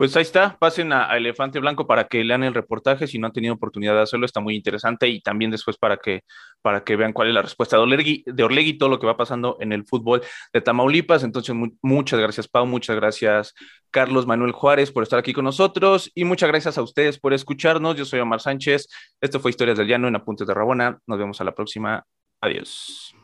Pues 0.00 0.16
ahí 0.16 0.22
está, 0.22 0.56
pasen 0.58 0.94
a, 0.94 1.14
Elefante 1.14 1.60
Blanco 1.60 1.86
para 1.86 2.04
que 2.04 2.24
lean 2.24 2.42
el 2.42 2.54
reportaje, 2.54 3.06
si 3.06 3.18
no 3.18 3.26
han 3.26 3.34
tenido 3.34 3.52
oportunidad 3.52 3.92
de 3.92 4.00
hacerlo, 4.00 4.24
está 4.24 4.40
muy 4.40 4.56
interesante 4.56 5.06
y 5.06 5.20
también 5.20 5.50
después 5.50 5.76
para 5.76 5.98
que, 5.98 6.22
para 6.62 6.84
que 6.84 6.96
vean 6.96 7.12
cuál 7.12 7.28
es 7.28 7.34
la 7.34 7.42
respuesta 7.42 7.76
de 7.76 7.82
Orlegui, 7.82 8.24
de 8.26 8.76
todo 8.78 8.88
lo 8.88 8.98
que 8.98 9.06
va 9.06 9.16
pasando 9.16 9.56
en 9.60 9.72
el 9.72 9.84
fútbol 9.84 10.22
de 10.52 10.60
Tamaulipas. 10.60 11.22
Entonces, 11.22 11.54
muchas 11.82 12.20
gracias 12.20 12.48
Pau, 12.48 12.66
muchas 12.66 12.96
gracias 12.96 13.54
Carlos 13.90 14.26
Manuel 14.26 14.52
Juárez 14.52 14.92
por 14.92 15.02
estar 15.02 15.18
aquí 15.18 15.32
con 15.32 15.44
nosotros 15.44 16.10
y 16.14 16.24
muchas 16.24 16.48
gracias 16.48 16.78
a 16.78 16.82
ustedes 16.82 17.18
por 17.18 17.32
escucharnos. 17.32 17.96
Yo 17.96 18.04
soy 18.04 18.20
Omar 18.20 18.40
Sánchez, 18.40 18.88
esto 19.20 19.40
fue 19.40 19.50
Historias 19.50 19.78
del 19.78 19.88
Llano 19.88 20.08
en 20.08 20.16
Apuntes 20.16 20.46
de 20.46 20.54
Rabona, 20.54 20.98
nos 21.06 21.18
vemos 21.18 21.40
a 21.40 21.44
la 21.44 21.54
próxima, 21.54 22.04
adiós. 22.40 23.14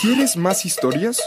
¿Quieres 0.00 0.36
más 0.36 0.64
historias? 0.64 1.20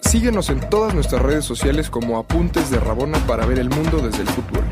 Síguenos 0.00 0.50
en 0.50 0.68
todas 0.70 0.94
nuestras 0.94 1.22
redes 1.22 1.44
sociales 1.44 1.90
como 1.90 2.18
Apuntes 2.18 2.70
de 2.70 2.80
Rabona 2.80 3.18
para 3.26 3.46
ver 3.46 3.58
el 3.58 3.68
mundo 3.68 3.98
desde 3.98 4.22
el 4.22 4.28
fútbol. 4.28 4.64